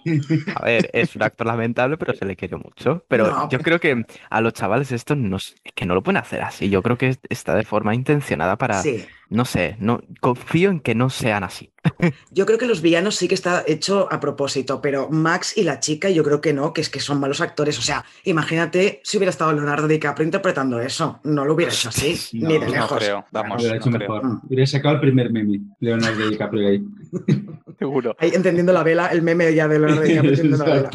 [0.56, 3.04] A ver, es un actor lamentable, pero se le quiere mucho.
[3.08, 6.18] Pero No, yo creo que a los chavales esto no, es que no lo pueden
[6.18, 6.68] hacer así.
[6.70, 9.04] Yo creo que es- está de forma intencionada para, Sí.
[9.30, 11.72] no sé, no confío en que no sean así.
[12.30, 15.80] Yo creo que los villanos sí que está hecho a propósito, pero Max y la
[15.80, 17.78] chica yo creo que no, que es que son malos actores.
[17.78, 21.20] O sea, imagínate si hubiera estado Leonardo DiCaprio interpretando eso.
[21.24, 22.98] No lo hubiera hecho así, No, ni de no No lejos.
[22.98, 24.00] creo, vamos, Hubiera no hecho creo.
[24.22, 24.40] mejor.
[24.48, 26.82] Hubiera sacado el primer meme, Leonardo DiCaprio ahí.
[27.78, 28.16] Seguro.
[28.18, 30.90] Ahí entendiendo la vela, el meme ya de Leonardo DiCaprio entendiendo la vela.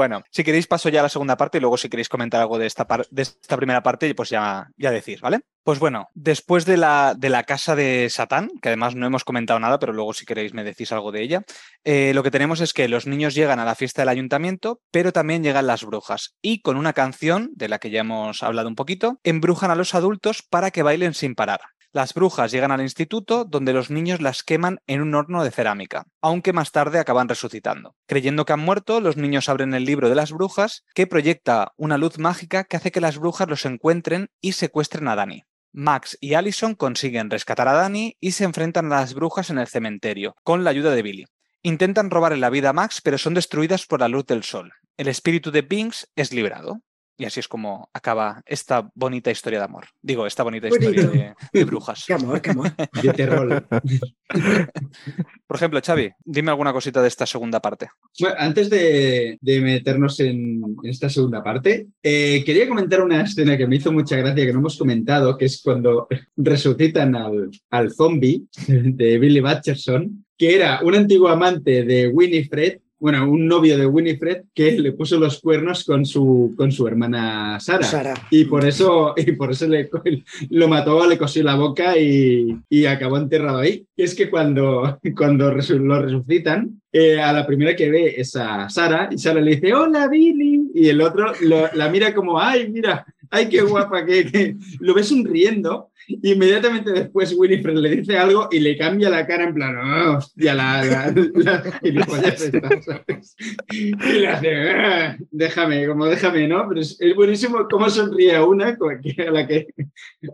[0.00, 2.58] Bueno, si queréis paso ya a la segunda parte y luego si queréis comentar algo
[2.58, 5.40] de esta, de esta primera parte, pues ya, ya decir, ¿vale?
[5.62, 9.60] Pues bueno, después de la, de la casa de Satán, que además no hemos comentado
[9.60, 11.42] nada, pero luego si queréis me decís algo de ella,
[11.84, 15.12] eh, lo que tenemos es que los niños llegan a la fiesta del ayuntamiento, pero
[15.12, 18.76] también llegan las brujas y con una canción, de la que ya hemos hablado un
[18.76, 21.60] poquito, embrujan a los adultos para que bailen sin parar.
[21.92, 26.04] Las brujas llegan al instituto donde los niños las queman en un horno de cerámica,
[26.20, 27.96] aunque más tarde acaban resucitando.
[28.06, 31.98] Creyendo que han muerto, los niños abren el libro de las brujas que proyecta una
[31.98, 35.42] luz mágica que hace que las brujas los encuentren y secuestren a Dani.
[35.72, 39.66] Max y Allison consiguen rescatar a Dani y se enfrentan a las brujas en el
[39.66, 41.24] cementerio, con la ayuda de Billy.
[41.62, 44.72] Intentan robarle la vida a Max, pero son destruidas por la luz del sol.
[44.96, 46.82] El espíritu de Binks es liberado.
[47.20, 49.84] Y así es como acaba esta bonita historia de amor.
[50.00, 52.04] Digo, esta bonita historia de, de brujas.
[52.06, 52.72] Qué amor, qué amor.
[53.02, 53.68] De terror.
[55.46, 57.88] Por ejemplo, Xavi, dime alguna cosita de esta segunda parte.
[58.18, 63.58] Bueno, antes de, de meternos en, en esta segunda parte, eh, quería comentar una escena
[63.58, 66.08] que me hizo mucha gracia que no hemos comentado, que es cuando
[66.38, 73.28] resucitan al, al zombie de Billy Batcherson, que era un antiguo amante de Winifred, bueno,
[73.30, 77.82] un novio de Winifred que le puso los cuernos con su, con su hermana Sara.
[77.82, 78.14] Sara.
[78.30, 79.88] Y por eso, y por eso le,
[80.50, 83.84] lo mató, le cosió la boca y, y acabó enterrado ahí.
[83.96, 88.68] Y es que cuando, cuando lo resucitan, eh, a la primera que ve es a
[88.68, 90.70] Sara y Sara le dice, hola Billy.
[90.74, 94.56] Y el otro lo- la mira como, ay, mira, ay, qué guapa, que, que-".
[94.80, 95.89] lo ve sonriendo.
[96.22, 100.54] Inmediatamente después Winifred le dice algo y le cambia la cara en plan, "Oh, hostia,
[100.54, 103.36] la, la, la esta", ¿sabes?
[103.72, 106.66] Y le hace, "Ah, déjame, como déjame, ¿no?
[106.68, 109.68] Pero es, es buenísimo cómo sonríe a una con, que- a la que,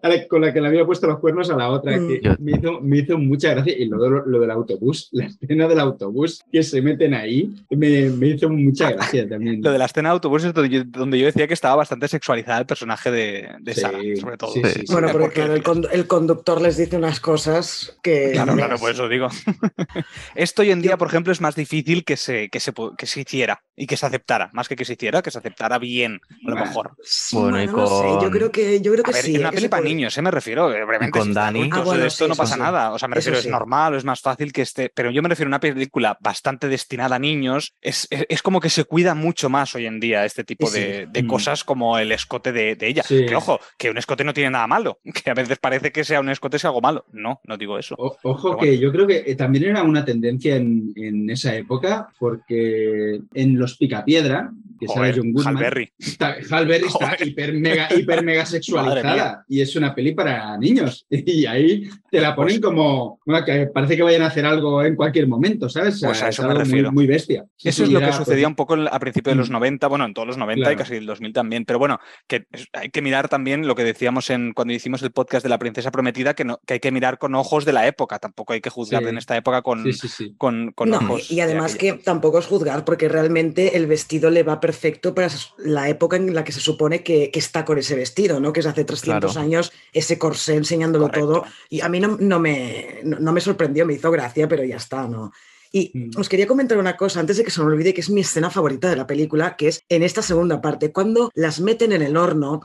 [0.03, 1.97] a la- con la que le había puesto los cuernos a la otra.
[1.97, 2.09] Mm.
[2.09, 3.77] que Yo- me, hizo, me hizo mucha gracia.
[3.77, 8.29] Y lo, lo del autobús, la escena del autobús que se meten ahí, me, me
[8.29, 9.61] hizo mucha gracia también.
[9.63, 12.09] Lo de la escena de autobús es donde yo, donde yo decía que estaba bastante
[12.09, 14.53] sexualizada el personaje de, de Sí, Sara, sobre todo.
[14.53, 14.93] sí, sí, sí.
[14.93, 18.31] Bueno, porque Porque- claro, el, condu- el conductor les dice unas cosas que.
[18.33, 19.29] Claro, no claro, por eso digo.
[20.35, 23.21] Esto hoy en día, por ejemplo, es más difícil que se, que se, que se
[23.21, 24.51] hiciera y que se aceptara.
[24.53, 26.93] Más que que se hiciera, que se aceptara bien, a lo mejor.
[27.03, 29.25] Sí, Bueno, y no lo sé, Yo con- creo que, yo creo A que ver,
[29.25, 29.35] sí.
[29.35, 30.23] en una que peli para puede- niños, ¿eh?
[30.23, 30.73] me refiero.
[30.73, 31.71] eh, Obviamente, con si Dani.
[31.73, 32.61] Ah, bueno, esto sí, no eso pasa sí.
[32.61, 32.93] nada.
[32.93, 33.49] O sea, me Eso refiero, sí.
[33.49, 34.91] es normal o es más fácil que esté.
[34.95, 37.75] Pero yo me refiero a una película bastante destinada a niños.
[37.81, 41.07] Es, es, es como que se cuida mucho más hoy en día este tipo de,
[41.11, 41.27] de Mm.
[41.27, 43.03] cosas como el escote de, de ella.
[43.03, 43.27] Sí.
[43.27, 45.01] Que ojo, que un escote no tiene nada malo.
[45.27, 47.05] Que a veces parece que sea un escote sea algo malo.
[47.13, 47.95] No, no digo eso.
[47.99, 52.09] O- ojo que yo creo que eh, también era una tendencia en, en esa época,
[52.19, 55.93] porque en Los Picapiedra, que sale Joder, John Goodman, Hal Berry.
[55.99, 61.07] está, Hal Berry está hiper mega, hiper mega sexualizada y es una peli para niños.
[61.37, 64.83] Y ahí te la ponen Pues- como bueno, que parece que vayan a hacer algo
[64.83, 65.95] en cualquier momento, ¿sabes?
[65.97, 66.93] O sea, Pues a es eso me algo muy, refiero.
[66.93, 67.45] muy bestia.
[67.57, 69.51] Sí, Eso sí, es lo era, que pues, sucedía un poco a principios de los
[69.51, 69.53] Mm.
[69.53, 71.65] 90, bueno, en todos los 90 y casi el 2000 también.
[71.65, 75.36] Pero bueno, que hay que mirar también lo que decíamos en cuando hicimos el podcast
[75.43, 78.19] de la princesa prometida, que, no, que hay que mirar con ojos de la época.
[78.19, 79.09] Tampoco hay que juzgar Sí.
[79.09, 80.35] en esta época con, Sí, sí, sí.
[80.39, 81.31] con, con No, ojos.
[81.31, 85.29] y de además que tampoco es juzgar, porque realmente el vestido le va perfecto para
[85.59, 88.53] la época en la que se supone que, que está con ese vestido, ¿no?
[88.53, 89.45] Que es hace 300 Claro.
[89.47, 91.27] años, ese corsé enseñándolo Correcto.
[91.27, 91.45] todo.
[91.69, 94.77] Y a mí no, no me, no, no me sorprendió, me hizo gracia, pero ya
[94.77, 95.33] está, ¿no?
[95.73, 96.11] Y Mm.
[96.19, 98.49] os quería comentar una cosa antes de que se me olvide, que es mi escena
[98.51, 102.17] favorita de la película, que es en esta segunda parte, cuando las meten en el
[102.17, 102.61] horno,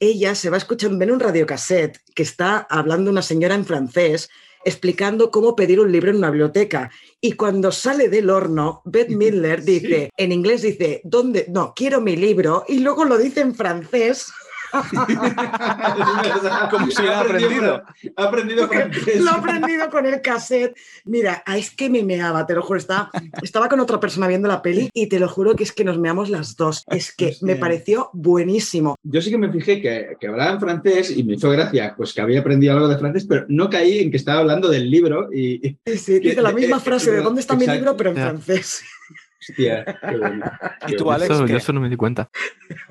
[0.00, 4.28] ella se va escuchando, ven un radiocassette que está hablando una señora en francés
[4.64, 6.90] explicando cómo pedir un libro en una biblioteca.
[7.20, 9.78] Y cuando sale del horno, Beth Midler Sí.
[9.78, 11.46] dice, en inglés dice, ¿dónde?
[11.48, 14.26] No, quiero mi libro, y luego lo dice en francés.
[16.70, 17.82] Como si hubiera aprendido.
[18.16, 19.20] Ha aprendido francés.
[19.20, 20.76] Lo he aprendido con el cassette.
[21.04, 22.78] Mira, es que me meaba, te lo juro.
[22.78, 23.10] Estaba,
[23.42, 25.98] estaba con otra persona viendo la peli y te lo juro que es que nos
[25.98, 26.84] meamos las dos.
[26.88, 28.96] Es que me pareció buenísimo.
[29.02, 32.12] Yo sí que me fijé que, que hablaba en francés y me hizo gracia, pues
[32.12, 35.28] que había aprendido algo de francés, pero no caí en que estaba hablando del libro
[35.32, 38.16] y, y- Sí, sí, dice la misma frase de dónde está mi libro, pero en
[38.16, 38.82] francés.
[39.50, 40.44] Hostia, qué bueno.
[40.86, 41.16] ¿Y Qué tú, bueno.
[41.16, 41.34] Alex?
[41.34, 42.30] Eso, yo eso no me di cuenta.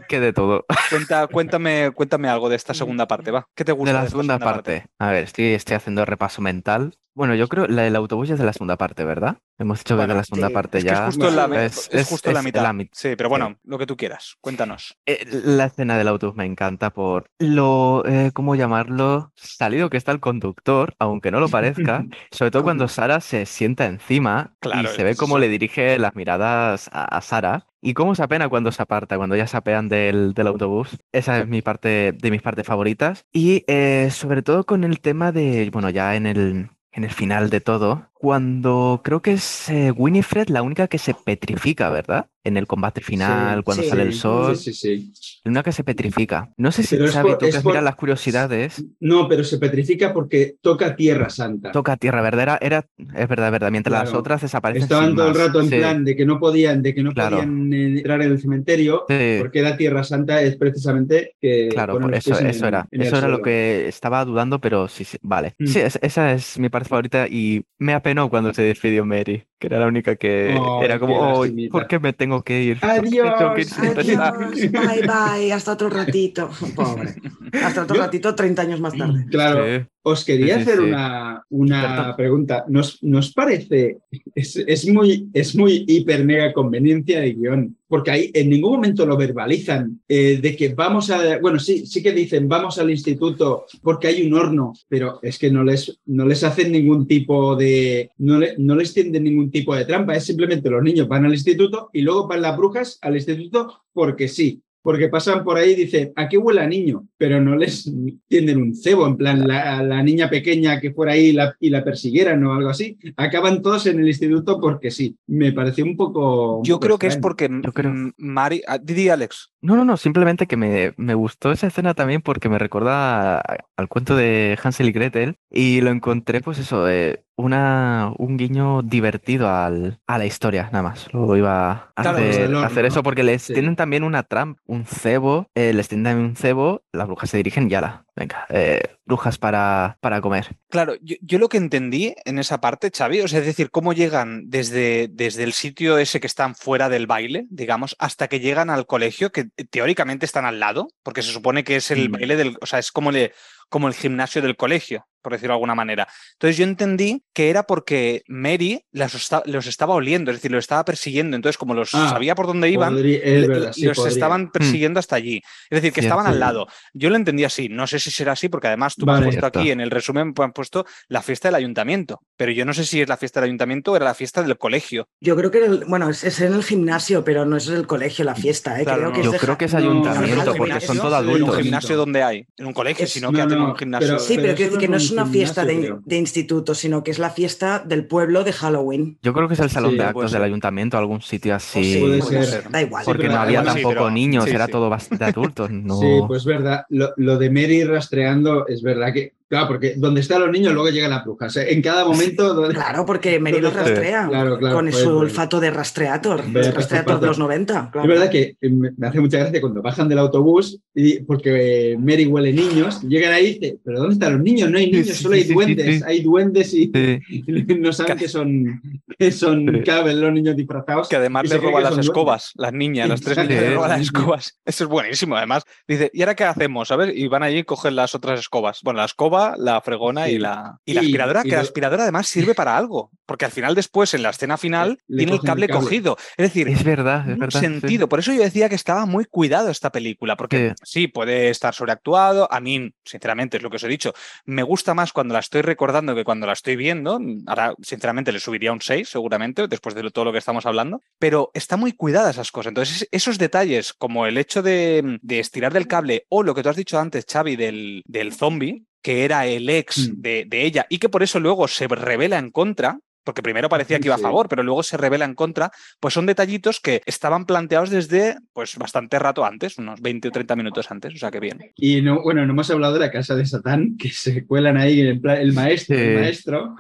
[0.08, 0.66] Que de todo.
[0.90, 3.48] Cuenta, cuéntame, cuéntame algo de esta segunda parte, va.
[3.56, 3.94] ¿Qué te gusta?
[3.94, 4.86] De la segunda parte.
[5.00, 6.98] A ver, estoy, estoy haciendo repaso mental.
[7.16, 9.38] Bueno, yo creo la del autobús es de la segunda parte, ¿verdad?
[9.58, 10.96] Hemos dicho que Bueno, de la segunda sí, parte Es que ya.
[10.96, 12.62] es justo, en la, Bueno, es, es- justo en la es mitad.
[12.62, 14.36] la sí, pero bueno, lo que tú quieras.
[14.42, 14.98] Cuéntanos.
[15.06, 19.32] Eh, La escena del autobús me encanta por lo, eh, ¿cómo llamarlo?
[19.36, 22.06] Salido que está el conductor, aunque no lo parezca.
[22.32, 25.98] Sobre todo cuando Sara se sienta encima Claro, y se ve es cómo le dirige
[26.00, 29.56] las miradas a, a Sara y cómo se apena cuando se aparta, cuando ya se
[29.56, 30.98] apean del, del autobús.
[31.14, 33.24] Esa es mi parte, de mis partes favoritas.
[33.32, 37.50] Y eh, sobre todo con el tema de, bueno, ya en el, en el final
[37.50, 42.26] de todo, cuando creo que es eh, Winifred la única que se petrifica, ¿verdad?
[42.44, 44.56] En el combate final, cuando sí, sale el Sí, sol.
[44.56, 45.40] Sí, sí, sí.
[45.44, 46.50] La única que se petrifica.
[46.58, 48.84] No sé si Pero es Xavi, por- tú que por- las curiosidades.
[49.00, 51.72] No, pero se petrifica porque toca Tierra Santa.
[51.72, 53.72] Toca tierra verdadera, era, es verdad, verdad.
[53.72, 54.20] Mientras las Claro.
[54.20, 54.84] otras desaparecen.
[54.84, 55.46] Estaban sin todo el más.
[55.48, 57.38] rato en Sí, plan de que no podían, de que no Claro.
[57.38, 62.00] podían eh, entrar en el cementerio, sí, porque la Tierra Santa es precisamente que claro,
[62.00, 62.88] por eso, en eso el- era.
[62.92, 65.56] el Eso era lo que estaba dudando, pero sí, sí, vale.
[65.60, 65.66] Mm.
[65.68, 69.68] Sí, es- esa es mi parte favorita y me apenó cuando se despidió Mary, que
[69.68, 71.46] era la única que era como, "Oh.
[71.72, 72.80] ¿por qué me tengo que ir?
[72.80, 74.34] ¿Por qué tengo que ir Adiós, sin empezar?".
[74.44, 76.50] Adiós, bye bye, hasta otro ratito.
[76.76, 77.16] Pobre.
[77.64, 79.26] Hasta otro Yo- ratito, 30 años más tarde.
[79.30, 79.86] Claro, Sí.
[80.04, 80.84] os quería Sí, hacer sí.
[80.84, 82.66] una, una pregunta.
[82.68, 83.98] ¿Nos, nos parece,
[84.36, 87.78] es, es muy, es muy hiper mega conveniencia de guion?
[87.88, 92.02] Porque ahí en ningún momento lo verbalizan eh, de que vamos a, bueno, sí, sí
[92.02, 96.26] que dicen vamos al instituto porque hay un horno, pero es que no les, no
[96.26, 100.26] les hacen ningún tipo de, no, le- no les tienden ningún tipo de trampa, es
[100.26, 104.62] simplemente los niños van al instituto y luego van las brujas al instituto porque sí.
[104.82, 107.08] Porque pasan por ahí y dicen, ¿a qué huele a niño?
[107.18, 107.92] Pero no les
[108.28, 111.72] tienden un cebo, en plan, la, la niña pequeña que fuera ahí y la, y
[111.72, 112.96] la persiguieran o algo así.
[113.18, 115.18] Acaban todos en el instituto porque sí.
[115.26, 116.62] Me pareció un poco.
[116.64, 118.62] Yo creo que es porque Yo creo- Mari.
[118.68, 119.50] ah, Didi Alex.
[119.66, 123.58] No, no, no, simplemente que me, me gustó esa escena también porque me recuerda a-
[123.78, 128.82] al cuento de Hansel y Gretel y lo encontré, pues eso, eh, una, un guiño
[128.84, 131.08] divertido al, a la historia, nada más.
[131.14, 133.54] Lo iba a Claro, hacer, horno, hacer eso porque les Sí.
[133.54, 137.70] tienen también una trampa, un cebo, eh, les tienen un cebo, las brujas se dirigen
[137.70, 140.58] y ala, venga, eh, brujas para, para comer.
[140.70, 143.94] Claro, yo, yo lo que entendí en esa parte, Xavi, o sea, es decir, cómo
[143.94, 148.70] llegan desde, desde el sitio ese que están fuera del baile, digamos, hasta que llegan
[148.70, 152.12] al colegio, que teóricamente están al lado, porque se supone que es el Mm.
[152.12, 153.34] baile del, o sea, es como, le,
[153.70, 156.08] como el gimnasio del colegio, por decirlo de alguna manera.
[156.34, 160.86] Entonces yo entendí que era porque Mary esta- los estaba oliendo, es decir, los estaba
[160.86, 164.14] persiguiendo, entonces como los Ah, sabía por dónde iban, Podría- es verdad, sí, los podría.
[164.14, 165.42] estaban persiguiendo hasta allí.
[165.70, 166.46] Es decir, que estaban al Cierto.
[166.46, 166.68] lado.
[166.94, 167.68] Yo lo entendí así.
[167.70, 169.28] No sé si será así, porque además tú me has Vale.
[169.32, 169.74] puesto aquí Cierto.
[169.74, 172.22] en el resumen, me han puesto la fiesta del ayuntamiento.
[172.38, 174.58] Pero yo no sé si es la fiesta del ayuntamiento o era la fiesta del
[174.60, 175.10] colegio.
[175.20, 177.88] Yo creo que, era el- bueno, es, es en el gimnasio, pero no es el
[177.88, 178.84] colegio, la fiesta, ¿eh?
[178.84, 179.14] Claro, creo no.
[179.16, 181.26] que es Yo de creo ja- que es ayuntamiento no, porque son todos no, ¿En
[181.26, 181.62] un adultos.
[181.64, 182.46] gimnasio donde hay?
[182.58, 184.08] En un colegio, Es- sino que no, hacen no, un gimnasio.
[184.08, 186.76] pero- Sí, pero quiero decir que no es es un una fiesta de, de instituto,
[186.76, 189.18] sino que es la fiesta del pueblo de Halloween.
[189.22, 191.94] Yo creo que es el salón Sí, de actos del ayuntamiento, algún sitio así.
[191.96, 192.62] sí, puede puede ser.
[192.64, 192.72] ser.
[192.72, 193.04] Da igual.
[193.06, 194.72] Porque no había tampoco pero- niños, sí, era sí.
[194.72, 195.70] todo bastante adultos.
[195.72, 196.00] No...
[196.00, 196.86] Sí, pues verdad.
[196.90, 200.90] Lo, lo de Mary rastreando es verdad que, claro, porque donde están los niños luego
[200.90, 201.56] llegan las brujas.
[201.58, 201.74] ¿eh?
[201.74, 202.54] En cada momento.
[202.54, 205.16] donde- Claro, porque Sí, rastrea claro, claro, con pues, su pues.
[205.18, 207.26] olfato de rastreator, Ve, el rastreator de olfato.
[207.28, 207.90] los 90.
[207.92, 208.08] claro.
[208.08, 212.26] Es verdad que me hace mucha gracia cuando bajan del autobús, y, porque eh, Mary
[212.26, 214.70] huele niños, llegan ahí y dice, ¿pero dónde están los niños?
[214.72, 215.98] No hay niños, sí, solo hay duendes.
[215.98, 216.04] sí.
[216.06, 217.20] Hay duendes y, Sí.
[217.30, 217.42] y
[217.80, 218.82] no saben que son,
[219.20, 221.10] que son cada vez los niños disfrazados.
[221.10, 222.10] Que además y se le creen roban las son duendes.
[222.10, 224.60] escobas, las niñas, las tres niñas le roban las escobas.
[224.66, 225.64] Eso es buenísimo, además.
[225.88, 226.88] Dice, ¿y ahora qué hacemos?
[226.88, 227.12] ¿Sabes?
[227.16, 228.80] Y van allí y cogen las otras escobas.
[228.84, 229.06] Bueno, la
[229.36, 230.32] escoba, la fregona Sí.
[230.34, 233.12] y la, y la aspiradora, y que la aspiradora además sirve para algo.
[233.26, 236.16] Porque al final, después, en la escena final, Le tiene el cable, cogido.
[236.38, 237.60] Es decir, Es verdad, es un verdad.
[237.60, 237.66] sí.
[237.66, 238.08] sentido.
[238.10, 241.08] Por eso yo decía que estaba muy cuidado esta película, porque sí.
[241.08, 242.48] puede estar sobreactuado.
[242.52, 244.14] A mí, sinceramente, es lo que os he dicho.
[244.46, 247.20] Me gusta más cuando la estoy recordando que cuando la estoy viendo.
[247.48, 251.02] Ahora, sinceramente, le subiría un 6, seguramente, después de todo lo que estamos hablando.
[251.20, 252.70] Pero está muy cuidada esas cosas.
[252.70, 256.70] Entonces, esos detalles, como el hecho de, de estirar del cable, o lo que tú
[256.70, 260.14] has dicho antes, Xavi, del, del zombie, que era el ex Mm.
[260.20, 264.00] de, de ella, y que por eso luego se revela en contra, porque primero parecía
[264.00, 264.24] que iba a Sí.
[264.24, 268.78] favor, pero luego se revela en contra, pues son detallitos que estaban planteados desde pues
[268.78, 271.74] bastante rato antes, unos 20 o 30 minutos antes, o sea que bien.
[271.76, 275.14] Y no, bueno, no hemos hablado de la casa de Satán, que se cuelan ahí
[275.20, 276.22] plan, el maestro, el Sí.
[276.22, 276.76] maestro,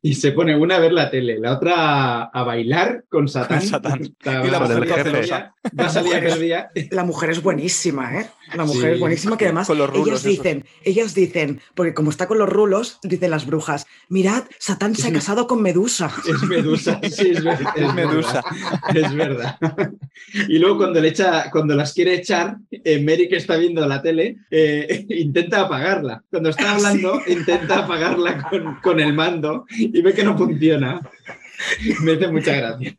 [0.00, 3.60] y se pone una a ver la tele, la otra a, bailar con Satán.
[3.62, 4.14] Satán.
[4.22, 5.10] La- Y la mujer salir a jefe.
[5.10, 6.08] Perdía, va a salir.
[6.92, 8.30] La mujer es buenísima, ¿eh?
[8.54, 8.94] La mujer Sí.
[8.94, 10.30] es buenísima que además Con los rulos ellas esos.
[10.30, 15.08] dicen, ellas dicen, porque como está con los rulos, dicen las brujas, mirad, Satán se
[15.08, 15.87] ha casado con Medusa.
[16.26, 18.42] Es Medusa, sí, es, ver- es Medusa.
[18.92, 19.58] verdad, Es verdad.
[20.48, 24.02] Y luego cuando le echa, cuando las quiere echar, eh, Mary que está viendo la
[24.02, 26.22] tele, eh, intenta apagarla.
[26.30, 31.00] Cuando está hablando, intenta apagarla con, con el mando y ve que no funciona.
[32.02, 32.94] Me hace mucha gracia.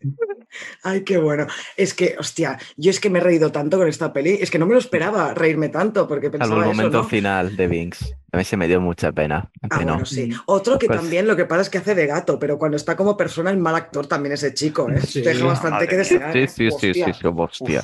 [0.84, 1.48] Ay, qué bueno.
[1.78, 4.60] Es que, hostia, yo es que me he reído tanto con esta peli, es que
[4.60, 7.08] no me lo esperaba reírme tanto, porque Salvo pensaba el eso, momento ¿no?
[7.08, 8.14] final de Vinx.
[8.32, 9.50] A mí se me dio mucha pena.
[9.70, 10.30] Ah, bueno, sí.
[10.46, 12.96] Otro que Pues- también lo que pasa es que hace de gato, pero cuando está
[12.96, 15.02] como persona, el mal actor también ese chico, ¿eh?
[15.02, 16.32] Sí, Deja bastante madre que desear.
[16.34, 17.14] Sí, sí, sí, sí, Hostia.
[17.14, 17.84] sí, hostia.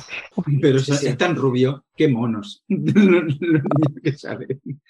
[0.60, 1.06] Pero Sí, es, sí.
[1.08, 2.64] es tan rubio, qué monos.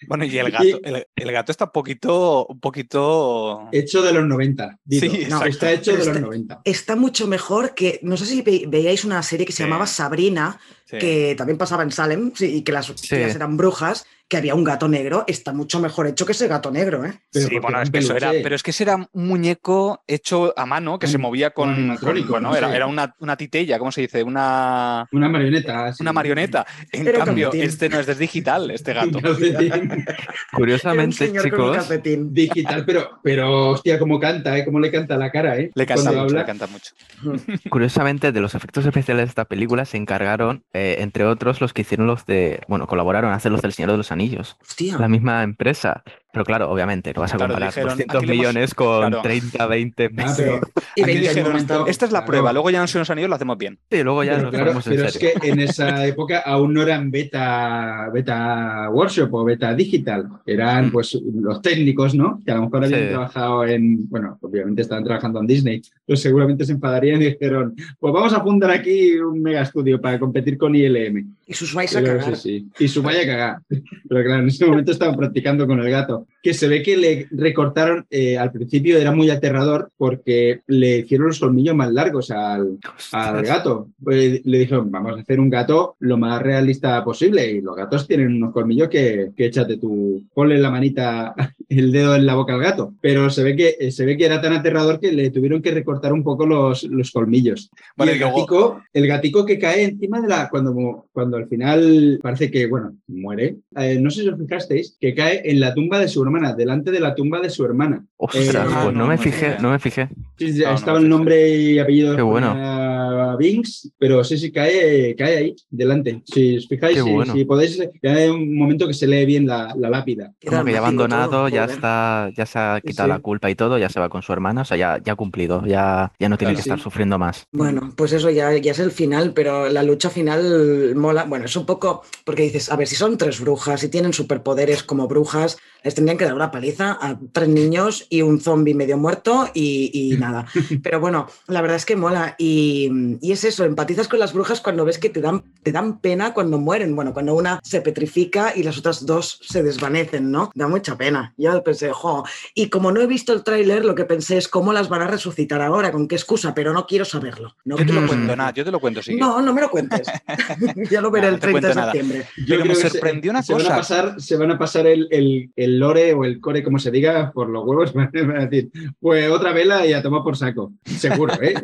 [0.08, 3.68] Bueno, y el gato, Y- el, el gato está un poquito, un poquito...
[3.72, 4.78] Hecho de los 90.
[4.84, 5.06] Dito.
[5.10, 6.60] Sí, No, está hecho pero de los está- 90.
[6.64, 9.62] Está mucho mejor que, no sé si ve- veíais una serie que se Sí.
[9.64, 10.98] llamaba Sabrina, Sí.
[10.98, 13.08] que también pasaba en Salem, sí, y que las Sí.
[13.16, 16.70] tías eran brujas, que había un gato negro, está mucho mejor hecho que ese gato
[16.72, 17.12] negro, ¿eh?
[17.32, 20.52] Pero sí, bueno, es que eso era, pero es que ese era un muñeco hecho
[20.56, 22.76] a mano que se movía con, un con- animatrónico, bueno, no era, sé.
[22.76, 24.22] era una, una titella, ¿cómo se dice?
[24.24, 25.92] Una, Una marioneta.
[25.92, 26.02] sí.
[26.02, 26.66] una marioneta.
[26.92, 27.68] En cambio, calcetín.
[27.68, 29.20] este no es es digital, este gato.
[29.20, 30.04] calcetín Era un
[30.52, 31.88] Curiosamente, chicos,
[32.32, 34.64] digital, pero, pero hostia, cómo canta, ¿eh?
[34.64, 35.70] Cómo le canta la cara, ¿eh?
[35.74, 36.40] Le canta Cuando mucho, habla.
[36.40, 36.92] le canta mucho.
[37.70, 41.82] curiosamente, de los efectos especiales de esta película se encargaron, eh, entre otros, los que
[41.82, 44.56] hicieron los de, bueno, colaboraron a hacer los del Señor de los Anillos.
[44.62, 44.98] Hostia.
[44.98, 46.02] La misma empresa.
[46.36, 48.98] Pero claro, obviamente, no vas a Claro, comparar dijeron, 200 aquí le hemos- millones con
[49.08, 49.22] claro.
[49.22, 50.36] 30, 20 Ah, meses.
[50.36, 50.60] pero,
[50.96, 51.90] Y Aquí 20 años dijeron, más tarde.
[51.90, 52.26] Esta es la Claro.
[52.26, 53.78] prueba, luego ya en los Anillos lo hacemos bien.
[53.90, 56.74] Sí, luego ya pero nos claro, ponemos en pero es que en esa época aún
[56.74, 60.92] no eran beta, beta workshop o beta digital, eran Mm.
[60.92, 62.42] pues los técnicos, ¿no?
[62.44, 63.08] Que a lo mejor habían Sí.
[63.08, 68.12] trabajado en, bueno, obviamente estaban trabajando en Disney, pues seguramente se enfadarían y dijeron, pues
[68.12, 71.24] vamos a fundar aquí un mega estudio para competir con ILM.
[71.46, 72.36] Y sus vais a Pero, cagar.
[72.36, 72.84] sí, sí.
[72.84, 73.58] Y su vaya a cagar.
[73.68, 76.25] Pero claro, en ese momento estaban practicando con el gato.
[76.42, 81.26] Que se ve que le recortaron, eh, al principio era muy aterrador porque le hicieron
[81.26, 82.78] los colmillos más largos al,
[83.10, 83.88] al gato.
[84.02, 87.50] Pues le dijeron, vamos a hacer un gato lo más realista posible.
[87.50, 91.34] Y los gatos tienen unos colmillos que, que échate tú, ponle la manita,
[91.68, 92.94] el dedo en la boca al gato.
[93.00, 96.12] Pero se ve que, se ve que era tan aterrador que le tuvieron que recortar
[96.12, 97.70] un poco los, los colmillos.
[97.96, 100.48] Vale, y el luego- gatico, el gatico que cae encima de la.
[100.48, 103.56] Cuando, cuando al final parece que, bueno, muere.
[103.76, 106.90] eh, no sé si os fijasteis, que cae en la tumba de su hermana, delante
[106.90, 108.04] de la tumba de su hermana.
[108.16, 110.08] Ostras, Eh, pues ah, no, no, me fijé, no me fijé.
[110.38, 112.54] Sí, sí, No, no estaba me el nombre y apellido Qué bueno.
[112.96, 116.22] A Binks, pero sí, sí, cae, cae ahí, delante.
[116.24, 117.32] Si os fijáis, si, bueno.
[117.32, 120.32] si podéis, hay un momento que se lee bien la, la lápida.
[120.46, 123.12] Como que ya abandonado, todo, ya está, ya se ha quitado sí.
[123.12, 125.16] la culpa y todo, ya se va con su hermana, o sea, ya, ya ha
[125.16, 126.68] cumplido, ya, ya no tiene Claro, que sí.
[126.70, 127.46] estar sufriendo más.
[127.52, 131.24] Bueno, pues eso ya, ya es el final, pero la lucha final mola.
[131.24, 134.82] Bueno, es un poco porque dices, a ver, si son tres brujas y tienen superpoderes
[134.82, 138.98] como brujas, les tendrían que dar una paliza a tres niños y un zombie medio
[138.98, 140.46] muerto y, y nada.
[140.82, 142.34] Pero bueno, la verdad es que mola.
[142.38, 142.85] Y,
[143.20, 146.32] y es eso, empatizas con las brujas cuando ves que te dan, te dan pena
[146.34, 146.94] cuando mueren.
[146.96, 150.50] Bueno, cuando una se petrifica y las otras dos se desvanecen, ¿no?
[150.54, 151.34] Da mucha pena.
[151.36, 152.24] Yo pensé, jo.
[152.54, 155.06] Y como no he visto el tráiler, lo que pensé es cómo las van a
[155.06, 157.56] resucitar ahora, con qué excusa, pero no quiero saberlo.
[157.64, 159.16] No Yo te lo cuento, nada, yo te lo cuento, sí.
[159.16, 160.06] No, no me lo cuentes.
[160.90, 162.26] ya lo veré el no te 30 de septiembre.
[162.38, 164.86] Yo Pero me que se- sorprendió una se Van a pasar, se van a pasar
[164.86, 167.92] el, el- el lore o el core, como se diga, por los huevos.
[167.94, 168.70] Van a decir,
[169.00, 170.72] pues otra vela y a tomar por saco.
[170.84, 171.54] Seguro, ¿eh?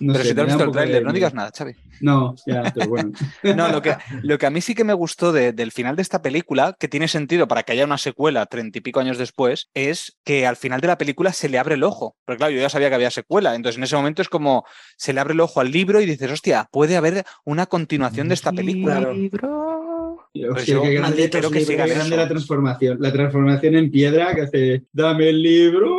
[0.00, 1.72] No Pero sé, si visto el de no digas nada, Xavi.
[2.00, 3.12] No, ya, pero bueno.
[3.56, 6.02] No, lo que, lo que a mí sí que me gustó de- del final de
[6.02, 9.68] esta película, que tiene sentido para que haya una secuela treinta y pico años después,
[9.74, 12.16] es que al final de la película se le abre el ojo.
[12.24, 14.64] Porque claro, yo ya sabía que había secuela, entonces en ese momento es como
[14.96, 18.34] se le abre el ojo al libro y dices, hostia, puede haber una continuación de
[18.34, 18.98] esta película.
[19.00, 22.96] Hostia, Pues yo, qué grande, que grande la transformación.
[23.00, 25.94] La transformación en piedra que hace, dame el libro.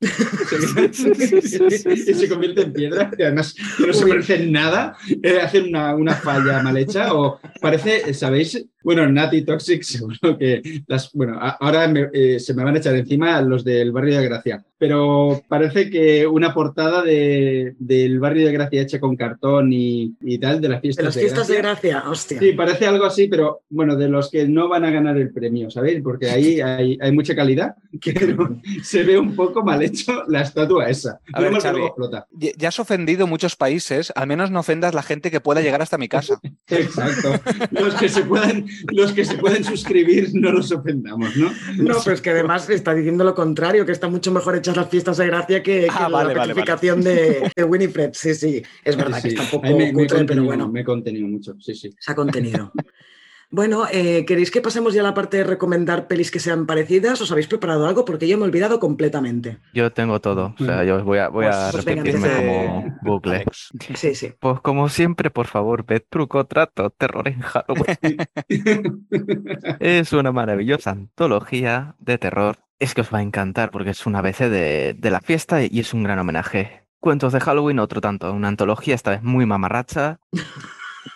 [0.00, 0.06] Y
[2.14, 5.94] se convierte en piedra, que además que no se parece en nada, eh, hacen una,
[5.94, 8.64] una falla mal hecha, o parece, ¿sabéis?
[8.82, 12.94] Bueno, Nati Toxic, seguro que las, bueno, ahora me- eh, se me van a echar
[12.96, 18.52] encima los del barrio de Gracia, pero parece que una portada de, del barrio de
[18.52, 21.56] Gracia hecha con cartón y, y tal, de las De fiestas las de fiestas de
[21.58, 21.90] Gracia.
[21.90, 22.38] gracia, hostia.
[22.40, 25.70] Sí, parece algo así, pero bueno, de los que no van a ganar el premio,
[25.70, 26.00] ¿sabéis?
[26.02, 30.88] Porque ahí hay, hay mucha calidad, pero se ve un poco mal hecho la estatua
[30.88, 31.20] esa.
[31.34, 31.82] A ver, Xavi.
[31.82, 32.26] explota.
[32.32, 35.98] Ya has ofendido muchos países, al menos no ofendas la gente que pueda llegar hasta
[35.98, 36.40] mi casa.
[36.68, 37.34] Exacto.
[37.70, 41.50] Los que se puedan, los que se pueden suscribir, no los ofendamos, ¿no?
[41.76, 45.16] No, pero es que además está diciendo lo contrario, que está mucho mejor las fiestas
[45.16, 48.10] de gracia que, que Ah, vale, la vale, petrificación de, de Winifred.
[48.14, 50.84] Sí, sí, es verdad Sí, que está un poco me, pero contenido, bueno, me he
[50.84, 51.94] contenido mucho, sí, sí.
[51.98, 52.72] se ha contenido.
[53.52, 57.20] Bueno, eh, ¿queréis que pasemos ya a la parte de recomendar pelis que sean parecidas?
[57.20, 58.04] ¿Os habéis preparado algo?
[58.04, 59.58] Porque yo me he olvidado completamente.
[59.74, 60.54] Yo tengo todo.
[60.56, 63.34] O sea, yo voy a, voy a Pues- pues venga, repetirme como bucle.
[63.38, 63.70] Alex.
[63.96, 64.32] Sí, sí.
[64.38, 68.18] Pues como siempre, por favor, ved truco, trato, terror en Halloween.
[69.80, 72.58] Es una maravillosa antología de terror.
[72.80, 75.80] Es que os va a encantar porque es una ABC de, de la fiesta y
[75.80, 76.82] es un gran homenaje.
[76.98, 78.32] Cuentos de Halloween, otro tanto.
[78.32, 80.18] Una antología esta vez muy mamarracha.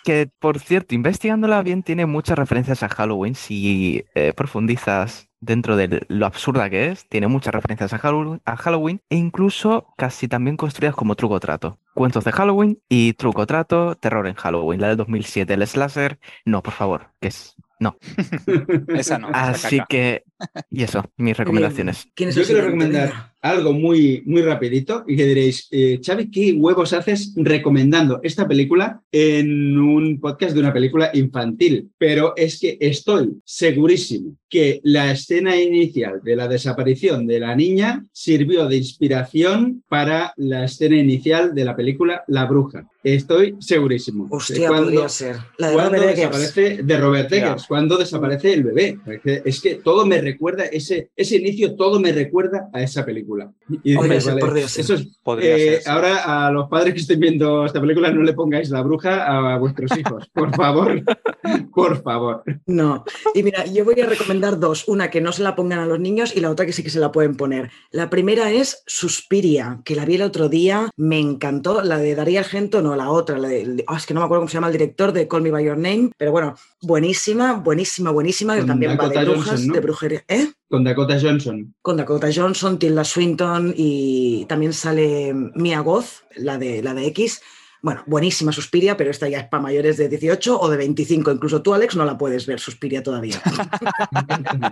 [0.03, 3.35] Que, por cierto, investigándola bien, tiene muchas referencias a Halloween.
[3.35, 8.55] Si eh, profundizas dentro de lo absurda que es, tiene muchas referencias a Halloween, a
[8.57, 11.79] Halloween e incluso casi también construidas como truco trato.
[11.93, 14.81] Cuentos de Halloween y truco trato, terror en Halloween.
[14.81, 16.19] La del 2007, el slasher.
[16.45, 17.55] No, por favor, que es.
[17.79, 17.97] No.
[18.87, 19.29] Esa no.
[19.29, 19.87] esa Así caca.
[19.87, 20.23] que.
[20.69, 22.07] Y eso, mis recomendaciones.
[22.13, 26.53] ¿Quién es Yo quiero recomendar algo muy, muy rapidito y que diréis, eh, Xavi, ¿qué
[26.53, 31.91] huevos haces recomendando esta película en un podcast de una película infantil?
[31.97, 38.03] Pero es que estoy segurísimo que la escena inicial de la desaparición de la niña
[38.11, 42.87] sirvió de inspiración para la escena inicial de la película La Bruja.
[43.03, 44.27] Estoy segurísimo.
[44.31, 45.35] Hostia, Cuando- podría ser.
[45.59, 46.31] La de cuando Robert Eggers.
[46.39, 47.31] desaparece de Robert.
[47.31, 48.97] Eggers, cuando desaparece el bebé.
[49.05, 53.05] Es que, es que todo me recuerda, ese, ese inicio, todo me recuerda a esa
[53.05, 53.51] película.
[53.83, 55.91] Y dices, vale, eso es- Podría eh, ser.
[55.91, 59.57] Ahora a los padres que estén viendo esta película no le pongáis la bruja a
[59.57, 61.01] vuestros hijos, por favor,
[61.73, 62.43] por favor.
[62.65, 63.03] No.
[63.33, 64.87] Y mira, yo voy a recomendar dos.
[64.87, 66.89] Una que no se la pongan a los niños y la otra que sí que
[66.89, 67.71] se la pueden poner.
[67.91, 71.81] La primera es Suspiria, que la vi el otro día, me encantó.
[71.81, 74.41] La de Darío Argento, no, la otra, la de, ah, es que no me acuerdo
[74.41, 78.11] cómo se llama el director de Call Me By Your Name, pero bueno, buenísima, buenísima,
[78.11, 79.73] buenísima, que también va de brujas, Johnson, ¿no?
[79.73, 80.23] de brujería.
[80.27, 80.47] ¿Eh?
[80.69, 81.73] Con Dakota Johnson.
[81.81, 87.41] Con Dakota Johnson, Tilda Swinton y también sale Mia Goth, la de, la de X.
[87.85, 91.29] Bueno, buenísima Suspiria, pero esta ya es para mayores de 18 o de 25.
[91.29, 93.39] Incluso tú, Alex, no la puedes ver, Suspiria todavía.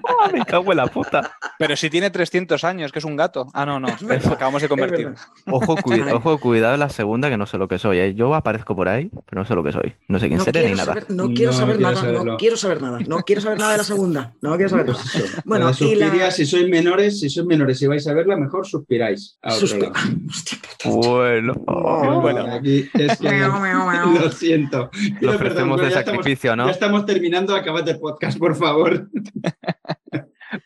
[0.02, 1.32] ¡Oh, me cago en la puta!
[1.60, 3.48] Pero si tiene 300 años, que es un gato.
[3.54, 3.88] Ah, no, no.
[4.32, 5.14] acabamos de convertir.
[5.46, 6.12] Ojo, cui- Ay.
[6.12, 8.00] ojo, cuidado la segunda, que no sé lo que soy.
[8.00, 8.16] ¿eh?
[8.16, 9.94] Yo aparezco por ahí, pero no sé lo que soy.
[10.08, 10.86] No sé quién No seré ni nada.
[10.86, 12.24] saber, no quiero No saber nada, saberlo.
[12.26, 15.00] no quiero saber nada, no quiero saber nada de la segunda, no quiero saber nada.
[15.46, 18.38] Bueno, La y Suspiria, la- si sois menores, si sois menores y vais a verla,
[18.38, 19.38] mejor suspiráis.
[19.44, 19.94] A otro Suspi- lado.
[20.30, 20.90] Hostia puta.
[21.10, 22.46] Bueno, Oh, bueno.
[22.54, 24.90] Aquí es que lo siento.
[25.22, 26.66] lo perdón, ofrecemos de ya estamos- sacrificio, ¿no?
[26.66, 29.08] Ya estamos terminando, acabad el podcast, por favor.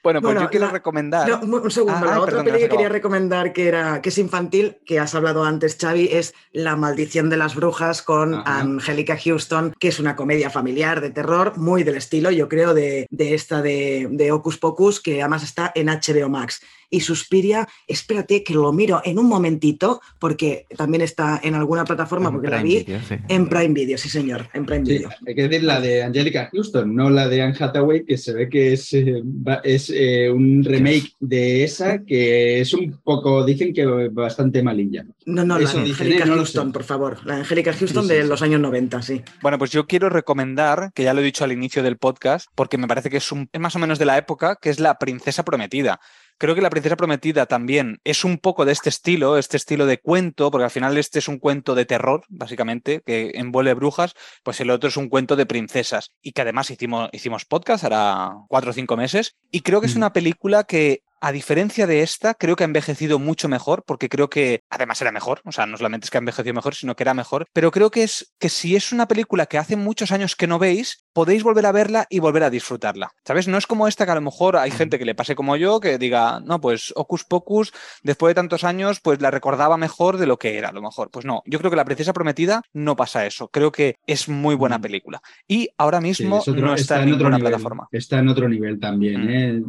[0.04, 1.30] Bueno, pues Bueno, yo quiero la- recomendar.
[1.30, 4.02] No, un un segundo, Ah, la ay, otra perdón, peli que quería recomendar que era
[4.02, 8.34] que es infantil, que has hablado antes, Xavi, es La maldición de las brujas con
[8.34, 8.60] Ajá.
[8.60, 13.08] Angélica Houston, que es una comedia familiar de terror, muy del estilo, yo creo, de,
[13.10, 16.62] de esta de, de Hocus Pocus, que además está en HBO Max.
[16.90, 22.30] Y Suspiria, espérate que lo miro en un momentito, porque también está en alguna plataforma,
[22.30, 23.16] En porque la Prime vi Video, sí.
[23.28, 25.10] en Prime Video, sí señor, en Prime Sí, Video.
[25.26, 28.50] hay que decir la de Angelica Houston, no la de Anne Hathaway, que se ve
[28.50, 29.22] que es, eh,
[29.64, 35.06] es eh, un remake de esa que es un poco, dicen que bastante malilla.
[35.26, 36.28] No, no, la de dicen, Angélica ¿eh?
[36.28, 37.18] No Houston, por favor.
[37.26, 39.22] La de Angélica Houston Sí, sí, de los años 90, sí.
[39.42, 42.78] Bueno, pues yo quiero recomendar, que ya lo he dicho al inicio del podcast, porque
[42.78, 44.98] me parece que es, un, es más o menos de la época, que es La
[44.98, 46.00] Princesa Prometida.
[46.40, 50.00] Creo que La Princesa Prometida también es un poco de este estilo, este estilo de
[50.00, 54.14] cuento, porque al final este es un cuento de terror, básicamente, que envuelve brujas,
[54.44, 58.36] pues el otro es un cuento de princesas y que además hicimos, hicimos podcast hará
[58.50, 62.34] cuatro o cinco meses y creo que es una película que a diferencia de esta,
[62.36, 65.78] creo que ha envejecido mucho mejor, porque creo que además era mejor, o sea, no
[65.78, 68.50] solamente es que ha envejecido mejor, sino que era mejor, pero creo que es que
[68.50, 72.06] si es una película que hace muchos años que no veis, podéis volver a verla
[72.12, 73.10] y volver a disfrutarla.
[73.26, 73.48] ¿Sabes?
[73.48, 75.80] No es como esta que a lo mejor hay gente que le pase como yo,
[75.80, 80.28] que diga, no, pues Ocus Pocus, después de tantos años, pues la recordaba mejor de
[80.28, 81.10] lo que era, a lo mejor.
[81.10, 84.54] Pues no, yo creo que La Princesa Prometida no pasa eso, creo que es muy
[84.54, 85.20] buena película.
[85.48, 87.88] Y ahora Sí, mismo es otro- no está, en otro ninguna nivel, plataforma.
[87.92, 89.26] Está en otro nivel también.
[89.26, 89.30] Mm.
[89.30, 89.62] ¿eh?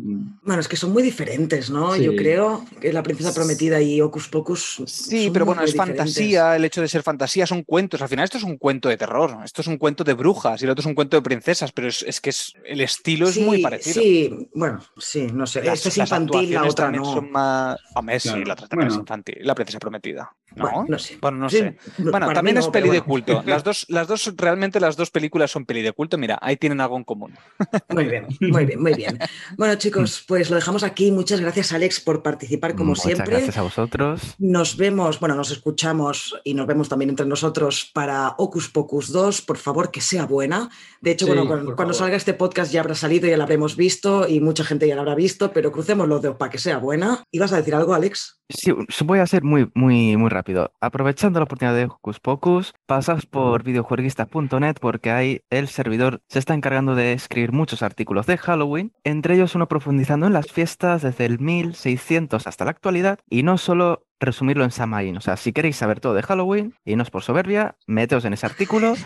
[0.43, 1.71] Bueno, es que son muy diferentes.
[1.71, 1.95] ¿no?
[1.95, 2.05] Sí.
[2.05, 4.83] Yo creo que La Princesa Prometida y Hocus Pocus.
[4.87, 6.05] Sí, son pero muy, bueno, es diferentes.
[6.05, 8.03] fantasía, el hecho de ser fantasía son cuentos.
[8.03, 10.65] Al final esto es un cuento de terror, esto es un cuento de brujas y
[10.67, 13.39] el otro es un cuento de princesas, pero es, es que es, el estilo es
[13.39, 14.03] muy parecido.
[14.03, 15.62] Sí, bueno, sí, no sé.
[15.62, 17.05] Las- Esta es las infantil, la otra no.
[17.05, 17.78] son más...
[18.18, 18.45] Sí, Claro.
[18.45, 19.03] la otra también es Bueno.
[19.03, 19.36] infantil.
[19.43, 20.32] La princesa prometida.
[20.57, 20.62] ¿No?
[20.64, 21.18] Bueno, no sé.
[21.20, 21.76] Bueno, no Sí, sé.
[21.99, 23.43] no, Bueno, también es peli de culto.
[23.47, 26.16] Las dos, las dos, realmente las dos películas son peli de culto.
[26.18, 27.34] Mira, ahí tienen algo en común.
[27.91, 29.18] Muy bien, muy bien, muy bien.
[29.57, 31.12] Bueno, chicos, pues lo dejamos aquí.
[31.12, 33.30] Muchas gracias, Alex, por participar como Muchas siempre.
[33.30, 34.20] gracias a vosotros.
[34.39, 39.43] Nos vemos, bueno, nos escuchamos y nos vemos también entre nosotros para Ocus Pocus 2.
[39.43, 40.70] Por favor, que sea buena.
[41.01, 44.41] De hecho, bueno, cuando, salga este podcast ya habrá salido, ya la habremos visto y
[44.41, 47.22] mucha gente ya la habrá visto, pero crucemos los dedos para que sea buena.
[47.31, 48.41] ¿Ibas a decir algo, Alex?
[48.49, 48.72] Sí,
[49.05, 50.72] voy a ser muy, muy, muy rápido.
[50.81, 56.55] Aprovechando la oportunidad de Hocus Pocus, pasaos por videojueguistas.net porque ahí el servidor se está
[56.55, 61.26] encargando de escribir muchos artículos de Halloween, entre ellos uno profundizando en las fiestas desde
[61.26, 65.16] el 1600 hasta la actualidad y no solo resumirlo en Samhain.
[65.16, 68.32] O sea, si queréis saber todo de Halloween y no es por soberbia, meteos en
[68.32, 68.95] ese artículo.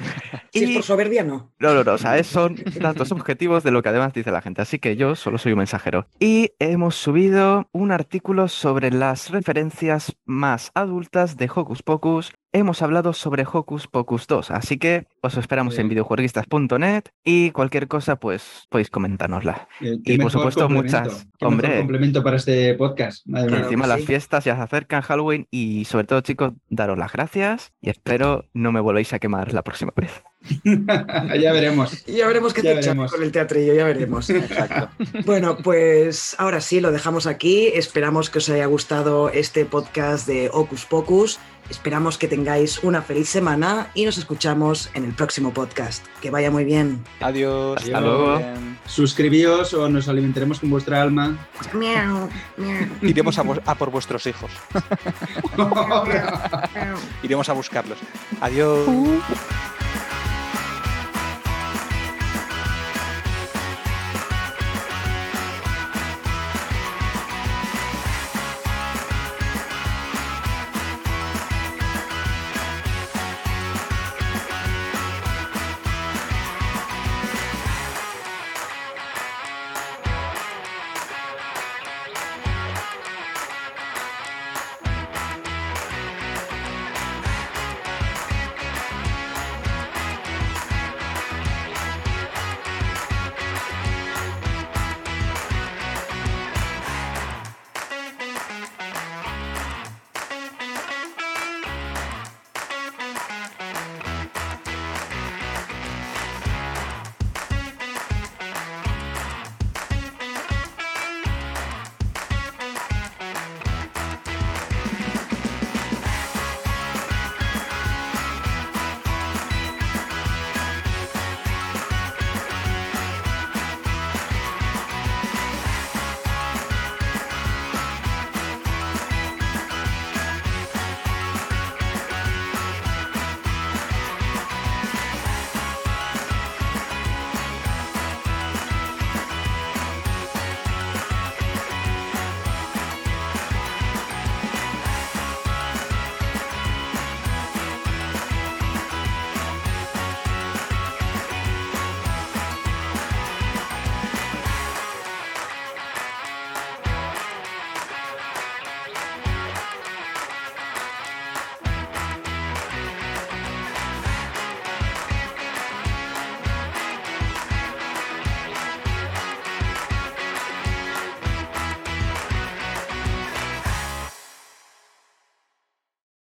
[0.55, 1.51] Si es y- por soberbia, no.
[1.59, 4.43] No, no, no, o sea, es- son datos objetivos de lo que además dice la
[4.43, 6.07] gente, así que yo solo soy un mensajero.
[6.21, 12.33] Y hemos subido un artículo sobre las referencias más adultas de Hocus Pocus.
[12.55, 18.17] Hemos hablado sobre Hocus Pocus 2, así que os esperamos en videojueguistas.net y cualquier cosa,
[18.17, 19.69] pues podéis comentárnosla.
[19.81, 21.69] Eh, Y por supuesto, muchas- qué hombre.
[21.69, 23.27] mejor complemento para este podcast.
[23.27, 23.61] Madre mía.
[23.61, 24.07] Encima que las sí.
[24.07, 28.71] fiestas ya se acercan Halloween y sobre todo, chicos, daros las gracias y espero no
[28.71, 30.23] me volvéis a quemar la próxima vez.
[31.41, 32.05] ya veremos.
[32.05, 34.29] Ya veremos qué te con el teatrillo, ya veremos.
[34.31, 34.91] Exacto.
[35.25, 37.69] Bueno, pues ahora sí, lo dejamos aquí.
[37.69, 41.39] Esperamos que os haya gustado este podcast de Ocus Pocus.
[41.73, 46.05] Esperamos que tengáis una feliz semana y nos escuchamos en el próximo podcast.
[46.21, 47.03] Que vaya muy bien.
[47.21, 47.83] Adiós.
[47.83, 48.37] Hasta luego.
[48.37, 48.79] Bien.
[48.85, 51.35] Suscribíos o nos alimentaremos con vuestra alma.
[51.73, 52.29] Miau,
[52.59, 54.51] miau, Iremos a, a por vuestros hijos.
[57.23, 57.99] Iremos a buscarlos.
[58.43, 58.87] Adiós.